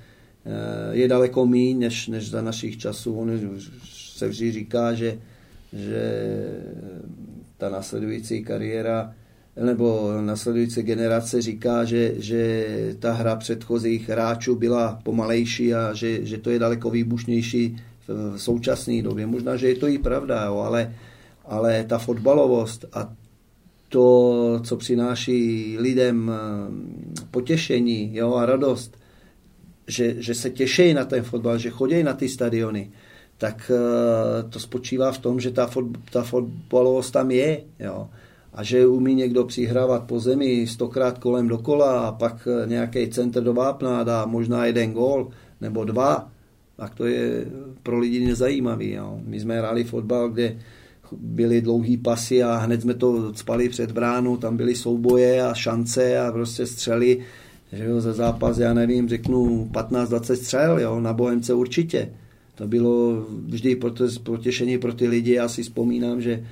[0.44, 3.14] eh, je daleko méně než, než za našich časů.
[3.14, 3.40] On
[3.84, 5.18] se vždy říká, že,
[5.72, 6.32] že
[7.58, 9.14] ta následující kariéra
[9.64, 12.66] nebo nasledující generace říká, že, že
[12.98, 17.76] ta hra předchozích hráčů byla pomalejší a že, že to je daleko výbušnější
[18.08, 19.26] v současné době.
[19.26, 20.94] Možná, že je to i pravda, jo, ale
[21.50, 23.12] ale ta fotbalovost a
[23.90, 28.96] to, co přináší lidem eh, potěšení jo, a radost,
[29.86, 32.90] že, že se těší na ten fotbal, že chodí na ty stadiony,
[33.38, 37.62] tak eh, to spočívá v tom, že ta, fot, ta fotbalovost tam je.
[37.78, 38.08] Jo.
[38.52, 43.42] A že umí někdo přihrávat po zemi stokrát kolem dokola a pak eh, nějaký centr
[43.42, 45.28] do vápna dá možná jeden gól
[45.60, 46.30] nebo dva,
[46.76, 47.46] tak to je
[47.82, 48.92] pro lidi nezajímavý.
[48.92, 49.20] Jo.
[49.24, 50.56] My jsme hráli fotbal, kde
[51.12, 56.18] byly dlouhý pasy a hned jsme to spali před bránu, tam byly souboje a šance
[56.18, 57.18] a prostě střely,
[57.72, 62.10] že jo, za zápas, já nevím, řeknu 15-20 střel, jo, na Bohemce určitě.
[62.54, 63.76] To bylo vždy
[64.22, 66.44] potěšení pro ty lidi, já si vzpomínám, že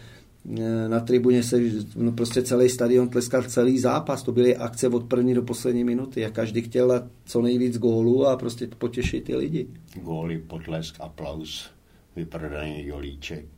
[0.59, 1.61] eh, na tribuně se
[1.97, 6.27] no prostě celý stadion tleskal celý zápas, to byly akce od první do poslední minuty
[6.27, 9.67] a každý chtěl co nejvíc gólů a prostě potěšit ty lidi.
[10.03, 11.71] Góly, potlesk, aplaus,
[12.17, 13.58] vyprodaný jolíček.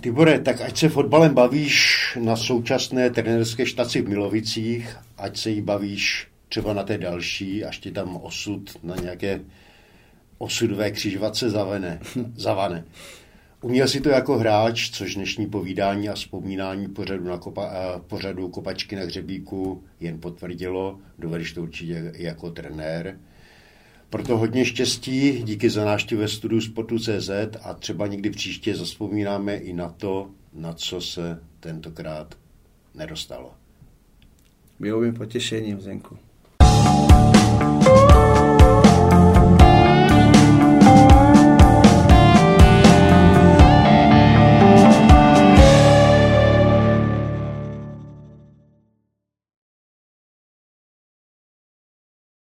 [0.00, 5.60] Tibore, tak ať se fotbalem bavíš na současné trenerské štaci v Milovicích, ať se jí
[5.60, 9.40] bavíš třeba na té další, až ti tam osud na nějaké
[10.38, 12.00] osudové křižovatce zavene,
[12.36, 12.84] zavane.
[13.62, 17.70] Uměl si to jako hráč, což dnešní povídání a vzpomínání pořadu, na kopa,
[18.06, 20.98] pořadu kopačky na hřebíku jen potvrdilo.
[21.18, 23.18] Dovedeš to určitě i jako trenér.
[24.10, 27.30] Proto hodně štěstí, díky za návštěvu ve studiu Sportu.cz
[27.62, 32.34] a třeba někdy příště zaspomínáme i na to, na co se tentokrát
[32.94, 33.54] nedostalo.
[34.80, 36.18] Bylo mi potěšením, Zenku.